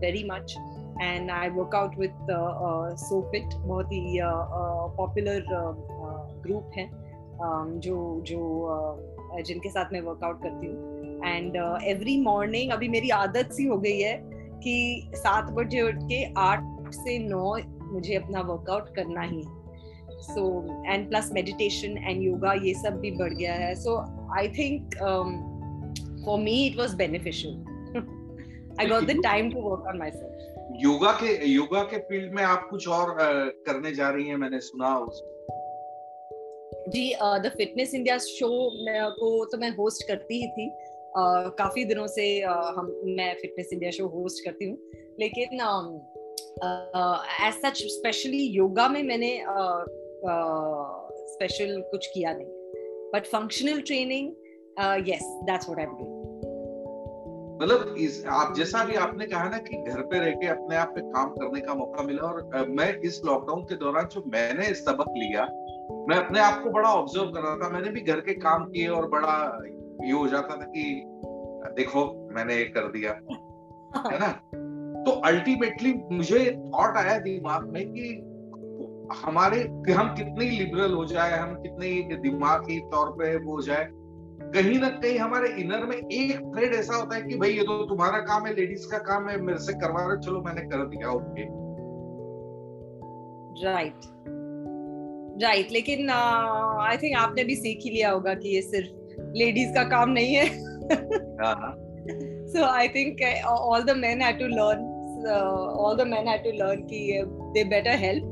[0.00, 0.56] very much
[1.02, 2.26] and I work out with
[3.00, 4.18] SoFit बहुत ही
[4.96, 5.44] पॉपुलर
[6.46, 6.88] ग्रुप है.
[7.40, 7.96] Um, जो
[8.26, 8.38] जो
[8.72, 10.99] uh, जिनके साथ मैं वर्कआउट करती हूँ.
[11.26, 14.20] एंड एवरी मॉर्निंग अभी मेरी आदत सी हो गई है
[14.64, 19.42] कि सात बजे उठ के आठ से नौ मुझे अपना वर्कआउट करना ही
[20.22, 23.96] so and plus meditation and yoga ये सब भी बढ़ गया है। So
[24.38, 24.94] I think
[26.24, 27.54] for me it was beneficial
[28.80, 32.68] I got the time to work on myself yoga के योगा के फ़ील्ड में आप
[32.70, 35.08] कुछ और uh, करने जा रही हैं मैंने सुना
[36.88, 38.70] जी द फिटनेस इंडिया शो
[39.10, 40.70] को तो मैं होस्ट करती ही थी।
[41.16, 44.78] काफ़ी दिनों से uh, हम मैं फिटनेस इंडिया शो होस्ट करती हूँ।
[45.20, 45.60] लेकिन
[47.46, 49.44] एज सच स्पेशली योगा में मैंने
[51.26, 52.46] स्पेशल uh, uh, कुछ किया नहीं।
[53.14, 54.32] But functional training
[55.08, 56.20] yes that's what I am
[57.62, 60.92] मतलब इस आप जैसा भी आपने कहा ना कि घर पे रह के अपने आप
[60.94, 65.10] पे काम करने का मौका मिला और मैं इस लॉकडाउन के दौरान जो मैंने सबक
[65.16, 65.42] लिया
[66.08, 68.86] मैं अपने आप को बड़ा ऑब्ज़र्व कर रहा था। मैंने भी घर के काम किए
[68.88, 69.34] और बड़ा
[70.04, 71.02] ये हो जाता था कि
[71.76, 73.12] देखो मैंने ये कर दिया।
[74.12, 74.28] है ना?
[75.02, 78.26] तो अल्टीमेटली मुझे थॉट आया दिमाग में कि
[79.24, 83.88] हमारे कि हम कितनी लिबरल हो जाए हम कितनी दिमागी तौर पे वो हो जाए
[84.42, 87.86] कहीं ना कहीं हमारे इनर में एक थ्रेड ऐसा होता है कि भाई ये तो
[87.86, 91.10] तुम्हारा काम है लेडीज़ का काम है मेरे से करवा रहे चलो मैंने कर दिया
[91.10, 91.42] ओके
[93.64, 93.96] राइट
[95.42, 98.99] राइट लेकिन आई uh, थिंक आपने भी सीख ही लिया होगा कि ये सिर्फ़
[99.36, 100.46] लेडीज़ का काम नहीं है।
[102.48, 105.00] So I think all the men had to learn
[105.78, 107.22] all the men had to learn कि
[107.54, 108.24] दे बेटर हेल्प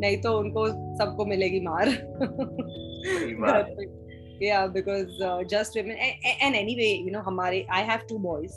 [0.00, 0.68] नहीं तो उनको
[0.98, 1.88] सबको मिलेगी मार।
[4.74, 8.52] because uh, just women and, and anyway you know हमारे आई हैव टू बॉयज़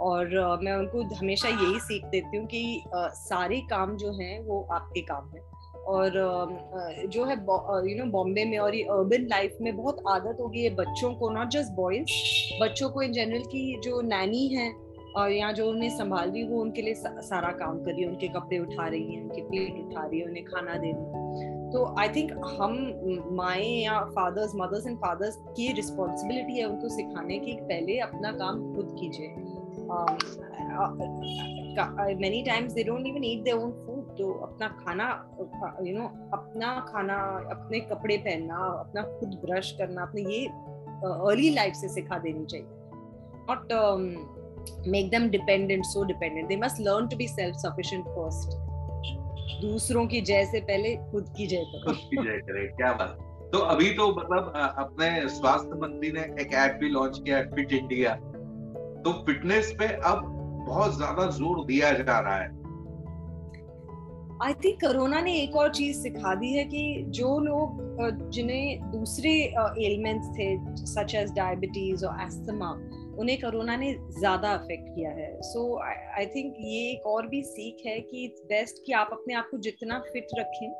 [0.00, 4.40] और uh, मैं उनको हमेशा यही सीख देती हूँ कि uh, सारे काम जो हैं
[4.40, 5.49] वो आपके काम हैं।
[5.86, 6.10] और
[7.06, 7.36] जो है
[7.90, 11.14] यू नो बॉम्बे में और ये अर्बन लाइफ में बहुत आदत हो गई है बच्चों
[11.14, 14.72] को नॉट जस्ट बॉयज़ बच्चों को इन जनरल की जो नैनी है
[15.16, 18.28] और यहाँ जो उन्हें संभाल रही वो उनके लिए सारा काम कर रही है, उनके
[18.28, 21.84] कपड़े उठा रही है, उनकी प्लेट उठा रही है, उन्हें खाना दे रही है। तो
[21.98, 22.76] आई थिंक हम,
[23.32, 28.74] माए या फादर्स मदर्स एंड फादर्स की रिस्पॉन्सिबिलिटी है उनको सिखाने की पहले अपना काम
[28.74, 29.28] खुद कीजिए।
[32.20, 35.06] Many times they don't even eat their own food तो अपना खाना
[35.82, 37.16] यू नो अपना खाना,
[37.50, 40.46] अपने कपड़े पहनना, अपना खुद ब्रश करना, अपने ये
[41.02, 42.66] अर्ली लाइफ से सिखा देनी चाहिए।
[43.50, 43.72] Not
[44.88, 48.58] make them dependent so dependent they must learn to be self sufficient first
[49.62, 53.18] दूसरों की जय से पहले खुद की जय करो। खुद की जय करे, क्या बात
[53.52, 58.14] तो अभी तो मतलब अपने स्वास्थ्य मंत्री ने एक ऐप भी लॉन्च किया फिट इंडिया
[59.04, 60.22] तो फिटनेस पे अब
[60.66, 62.48] बहुत ज़्यादा ज़ोर दिया जा रहा है।
[64.42, 69.32] आई थिंक कोरोना ने एक और चीज़ सिखा दी है कि जो लोग जिन्हें दूसरे
[69.86, 70.46] एलिमेंट्स थे
[70.86, 72.70] सच एज डायबिटीज़ और एस्थमा
[73.20, 77.82] उन्हें कोरोना ने ज़्यादा अफेक्ट किया है। सो आई थिंक ये एक और भी सीख
[77.86, 80.72] है कि इट्स बेस्ट कि आप अपने आप को जितना फिट रखें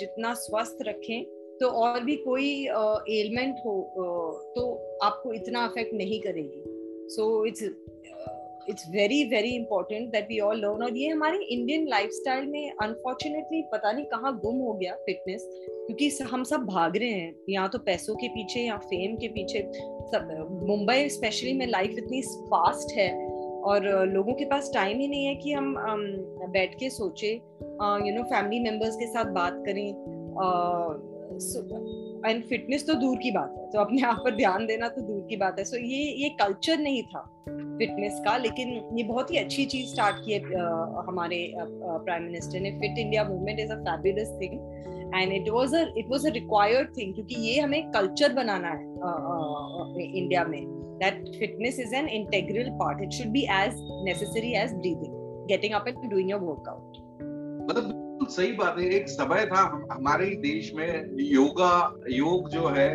[0.00, 1.24] जितना स्वस्थ रखें
[1.60, 2.50] तो और भी कोई
[3.20, 3.80] एलिमेंट हो
[4.56, 4.66] तो
[5.02, 6.62] आपको इतना अफेक्ट नहीं करेगी।
[7.14, 7.62] So it's
[8.68, 13.62] it's very very important that we all learn और ये हमारे इंडियन लाइफस्टाइल में अनफॉर्चुनेटली
[13.62, 17.78] पता नहीं कहाँ गुम हो गया फिटनेस क्योंकि हम सब भाग रहे हैं। या तो
[17.78, 23.28] पैसों के पीछे या फेम के पीछे, सब, मुंबई स्पेशली में लाइफ इतनी फास्ट है
[23.60, 25.74] और लोगों के पास टाइम ही नहीं है कि हम
[26.50, 27.40] बैठ के सोचे
[28.06, 29.94] यू नो फैमिली मेंबर्स के साथ बात करें
[31.30, 35.26] एंड फिटनेस तो दूर की बात है तो अपने आप पर ध्यान देना तो दूर
[35.28, 37.22] की बात है। सो ये ये कल्चर नहीं था
[37.78, 38.68] फिटनेस का, लेकिन
[38.98, 40.40] ये बहुत ही अच्छी चीज़ स्टार्ट की है
[41.06, 44.54] हमारे प्राइम मिनिस्टर ने। Fit India movement is a fabulous thing
[45.14, 48.84] and it was a it was a required thing क्योंकि ये हमें कल्चर बनाना है
[50.10, 50.60] इंडिया में।
[51.00, 55.88] That fitness is an integral part it should be as necessary as breathing getting up
[55.88, 56.98] and doing your workout
[57.70, 62.94] मतलब सही बात है। एक समय था हम, हमारे देश में योगा योग जो है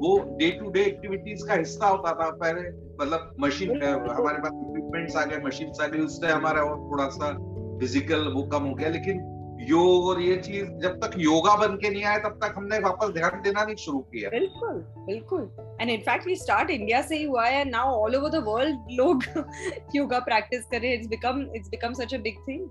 [0.00, 2.60] वो डे टू डे एक्टिविटीज़ का हिस्सा होता था। पहले
[3.00, 7.32] मतलब मशीन हमारे पास इक्विपमेंट्स आ गए मशीन आ गई उससे हमारा और थोड़ा सा
[7.80, 9.26] फ़िज़िकल वो कम हो गया। लेकिन
[9.60, 13.08] योग और ये चीज़ जब तक योगा बन के नहीं आया तब तक हमने वापस
[13.08, 15.50] ध्यान देना नहीं शुरू किया। बिल्कुल बिल्कुल।
[15.80, 19.24] And in fact we start India से ही हुआ है now all over the world लोग
[19.96, 22.68] योगा प्रैक्टिस कर रहे हैं। It's become it's become such a big thing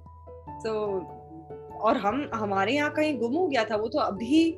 [0.60, 0.74] so
[1.80, 4.58] और हम, हमारे यहाँ कहीं गुम हो गया था, वो तो अभी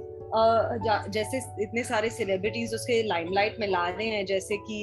[1.11, 4.77] जैसे इतने सारे सेलिब्रिटीज उसके लाइमलाइट में ला रहे हैं, जैसे कि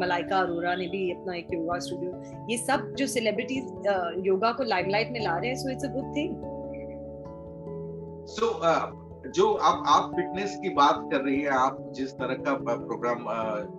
[0.00, 5.12] मलाइका अरोरा ने भी अपना एक योगा स्टूडियो ये सब जो सेलिब्रिटीज योगा को लाइमलाइट
[5.12, 6.34] में ला रहे हैं so it's a good thing
[8.28, 8.50] so
[9.30, 13.22] जो आप आप फिटनेस की बात कर रही है, आप जिस तरह का प्रोग्राम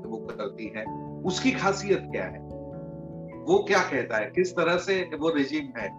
[0.10, 0.86] वो करती हैं,
[1.24, 2.40] उसकी खासियत क्या है?
[3.48, 4.32] वो क्या कहता है?
[4.36, 5.90] किस तरह से वो रिजीम है?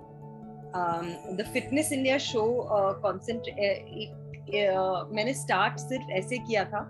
[0.77, 2.45] The fitness India show
[3.03, 3.59] concentrate
[5.15, 6.89] मैंने स्टार्ट सिर्फ़ ऐसे किया था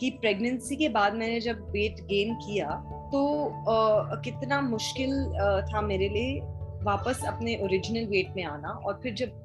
[0.00, 2.70] कि प्रेगनेंसी के बाद मैंने जब वेट गेन किया
[3.12, 6.40] तो uh, कितना मुश्किल uh, था मेरे लिए
[6.84, 9.42] वापस अपने ओरिजिनल वेट में आना और फिर जब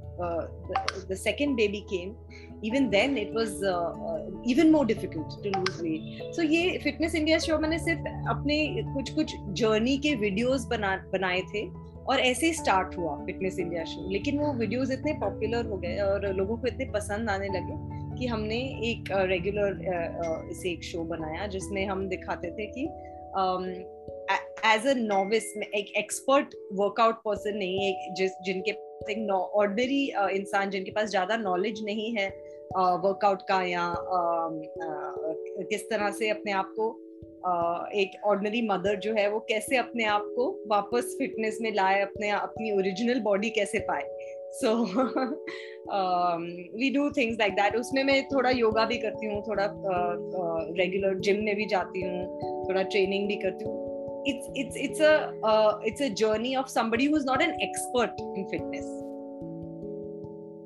[1.12, 2.16] the second baby came
[2.64, 6.22] even then it was uh, uh, even more difficult to lose weight.
[6.34, 8.58] So ये फिटनेस इंडिया शो मैंने सिर्फ़ अपने
[8.94, 11.66] कुछ कुछ जर्नी के वीडियोस बना बनाए थे।
[12.10, 15.98] और ऐसे ही स्टार्ट हुआ फिटनेस इंडिया शो लेकिन वो वीडियोस इतने पॉपुलर हो गए
[15.98, 19.80] और लोगों को इतने पसंद आने लगे कि हमने एक रेगुलर
[20.52, 22.84] इसे एक शो बनाया जिसमें हम दिखाते थे कि
[24.66, 28.72] एज अ नॉविस एक एक्सपर्ट वर्कआउट पर्सन नहीं है, जिस, जिनके
[29.12, 32.30] एक ऑर्डनरी इंसान जिनके पास ज़्यादा नॉलेज नहीं है
[32.78, 33.96] वर्कआउट का या
[35.70, 37.11] किस तरह से अपने आप को
[37.96, 42.30] एक ऑर्डनरी मदर जो है वो कैसे अपने आप को वापस फिटनेस में लाए अपने
[42.30, 44.04] अपनी ओरिजिनल बॉडी कैसे पाए?
[44.54, 44.74] So
[46.78, 49.68] we do things like that उसमें मैं थोड़ा योगा भी करती हूँ थोड़ा
[50.78, 52.40] रेगुलर जिम में भी जाती हूँ
[52.70, 53.80] थोड़ा ट्रेनिंग भी करती हूँ।
[54.28, 55.14] It's it's it's a
[55.52, 58.90] uh, it's a journey of somebody who's not an expert in fitness.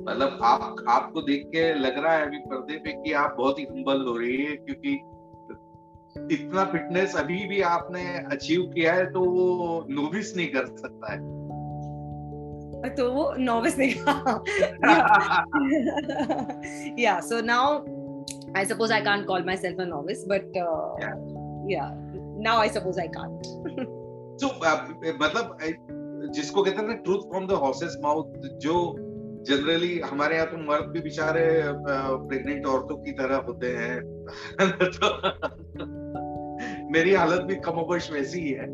[0.07, 3.63] मतलब आप आपको देख के लग रहा है अभी पर्दे पे कि आप बहुत ही
[3.63, 4.91] हम्बल हो रही है क्योंकि
[6.15, 11.45] इतना फिटनेस अभी भी आपने अचीव किया है तो वो नोविस नहीं कर सकता है।
[12.95, 13.95] तो वो नोविस नहीं
[17.41, 17.85] now
[18.55, 21.13] i suppose i can't call myself a novice but uh, yeah.
[21.67, 21.91] yeah
[22.37, 23.47] now i suppose i can't.
[24.41, 24.87] So uh,
[25.21, 25.57] मतलब
[26.35, 28.95] जिसको कहते हैं ना truth from the horse's mouth जो
[29.41, 31.61] जनरली हमारे यहाँ तो मर्द भी बेचारे
[32.27, 34.23] प्रेग्नेंट औरतों की तरह होते हैं।
[34.83, 35.07] तो
[36.91, 38.65] मेरी हालत भी कमोबश वैसी ही है।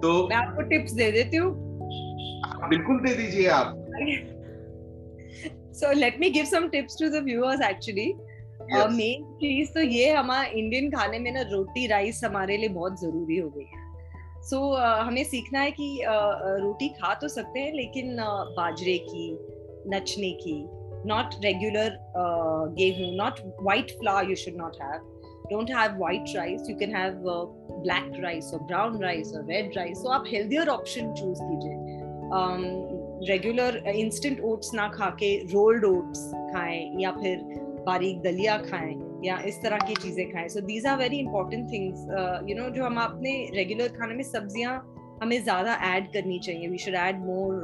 [0.00, 1.54] तो मैं आपको टिप्स दे देती हूँ।
[2.68, 3.74] बिल्कुल दे दीजिए आप।
[5.74, 8.14] So let me give some tips to the viewers actually
[8.72, 13.36] main चीज़ तो ये हमारा इंडियन खाने में ना रोटी राइस हमारे लिए बहुत ज़रूरी
[13.36, 13.86] हो गई है।
[14.42, 18.56] सो so, uh, हमें सीखना है कि uh, रोटी खा तो सकते हैं लेकिन uh,
[18.56, 19.38] बाजरे की
[19.88, 20.64] नचने की
[21.08, 25.17] not regular uh, not not white you should not have.
[25.50, 26.68] Don't have white rice.
[26.68, 27.46] You can have uh,
[27.84, 30.02] black rice or brown rice or red rice.
[30.02, 31.76] So आप healthier option choose कीजिए.
[32.30, 32.64] Um,
[33.28, 37.38] regular uh, instant oats ना खा के rolled oats खाएँ या फिर
[37.86, 38.94] बारीक दलिया खाएँ
[39.24, 42.06] या इस तरह की चीज़ें खाएँ so these are very important things
[42.50, 44.74] you know जो हम अपने रेगुलर खाने में सब्ज़ियाँ
[45.22, 47.60] हमें ज़्यादा ऐड करनी चाहिए we should add more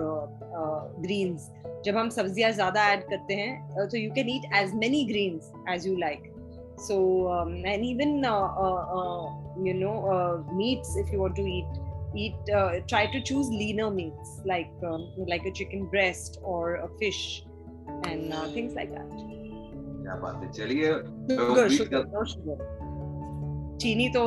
[1.03, 1.51] greens
[1.85, 5.87] जब हम सब्ज़ियाँ ज़्यादा ऐड करते हैं तो you can eat as many greens as
[5.87, 6.34] you like
[6.78, 9.32] so um, and even uh, uh, uh,
[9.64, 11.66] you know meats if you want to eat
[12.16, 12.36] eat
[12.88, 17.44] try to choose leaner meats like um, like a chicken breast or a fish
[18.06, 19.12] and things like that
[20.04, 20.94] क्या बात है चलिए
[23.82, 24.24] चीनी तो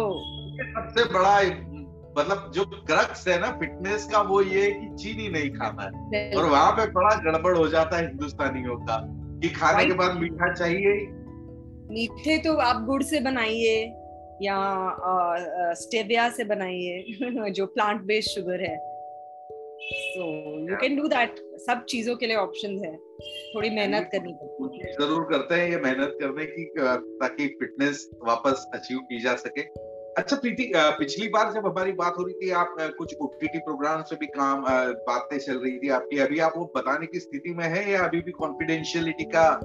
[0.75, 1.37] सबसे बड़ा
[2.19, 6.23] मतलब जो क्रक्स है ना फिटनेस का वो ये है कि चीनी नहीं खाना है
[6.37, 8.99] और वहां पे बड़ा गड़बड़ हो जाता है हिंदुस्तानियों का
[9.43, 10.93] कि खाने के बाद मीठा चाहिए
[11.92, 13.76] मीठे तो आप गुड़ से बनाइए
[14.42, 14.58] या
[15.74, 18.76] स्टेविया से बनाइए जो प्लांट बेस्ड शुगर है।
[19.88, 20.26] So
[20.70, 22.96] you can do that सब चीज़ों के लिए ऑप्शन है।
[23.56, 26.66] थोड़ी मेहनत करनी पड़ती ज़रूर करते हैं ये मेहनत करने की
[27.22, 29.62] ताकि फिटनेस वापस अचीव की जा सके।
[30.18, 34.16] अच्छा प्रीति पिछली बार जब हमारी बात हो रही थी आप कुछ ओटीटी प्रोग्राम से
[34.16, 34.64] भी काम
[35.10, 38.22] बातें चल रही थी आपकी अभी आप वो बताने की स्थिति में है या अभी
[38.22, 39.60] भी कॉन्फिडेंशियलिटी का?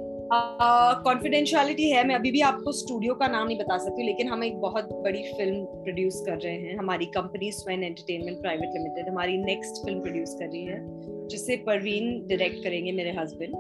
[1.05, 4.44] कॉन्फिडेंशियलिटी uh, है मैं अभी भी आपको स्टूडियो का नाम नहीं बता सकती लेकिन हम
[4.44, 9.36] एक बहुत बड़ी फ़िल्म प्रोड्यूस कर रहे हैं। हमारी company Swen Entertainment Private Limited हमारी
[9.38, 10.80] नेक्स्ट फ़िल्म प्रोड्यूस कर रही है
[11.28, 13.55] जिसे परवीन डायरेक्ट करेंगे मेरे हस्बैंड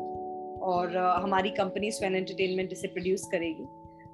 [0.62, 3.64] और uh, हमारी कंपनी स्वेन एंटरटेनमेंट इसे प्रोड्यूस करेगी।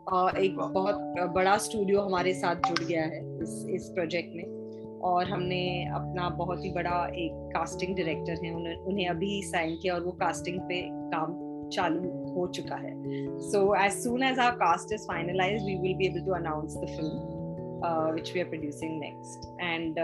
[0.09, 5.61] एक बहुत बड़ा स्टूडियो हमारे साथ जुड़ गया है इस इस प्रोजेक्ट में। और हमने
[5.95, 10.13] अपना बहुत ही बड़ा एक कास्टिंग डायरेक्टर है उन्हें उन्हें अभी साइन किया और वो
[10.13, 11.35] कास्टिंग पे काम
[11.69, 12.01] चालू
[12.35, 12.95] हो चुका है।
[13.41, 16.89] So as soon as our cast is finalize we will be able to announce the
[16.97, 19.95] film which we are producing next and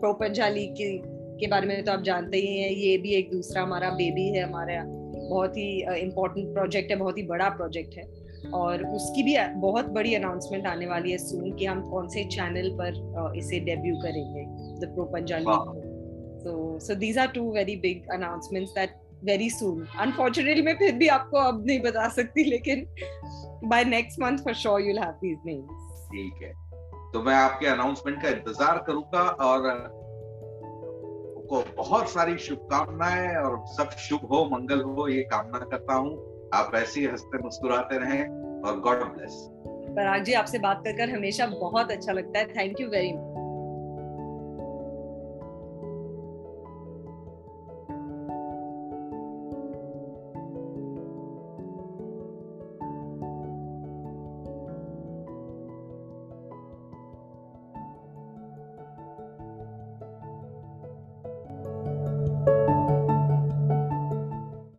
[0.00, 0.96] pro Punjabi के
[1.40, 4.42] के बारे में तो आप जानते ही हैं ये भी एक दूसरा हमारा बेबी है
[4.42, 8.19] हमारा बहुत ही इम्पोर्टेंट uh, प्रोजेक्ट है बहुत ही बड़ा प्रोजेक्ट है।
[8.54, 12.70] और उसकी भी बहुत बड़ी अनाउंसमेंट आने वाली है सुन कि हम कौन से चैनल
[12.80, 14.44] पर इसे डेब्यू करेंगे
[14.80, 15.88] the pro Punjabi
[16.42, 18.92] so so these are two very big announcements that
[19.24, 22.86] very soon unfortunately मैं फिर भी आपको अब नहीं बता सकती लेकिन
[23.72, 26.52] by next month for sure you'll have these names ठीक है।
[27.12, 29.68] तो मैं आपके अनाउंसमेंट का इंतज़ार करूँगा और
[31.50, 36.10] को बहुत सारी शुभकामनाएँ और सब शुभ हो मंगल हो ये कामना करता हूँ।
[36.54, 38.22] आप ऐसे ही हँसते मुस्कुराते रहें
[38.62, 39.48] और गॉड ब्लेस
[39.96, 42.46] पराग जी आपसे बात कर हमेशा बहुत अच्छा लगता है.
[42.46, 43.39] Thank you very much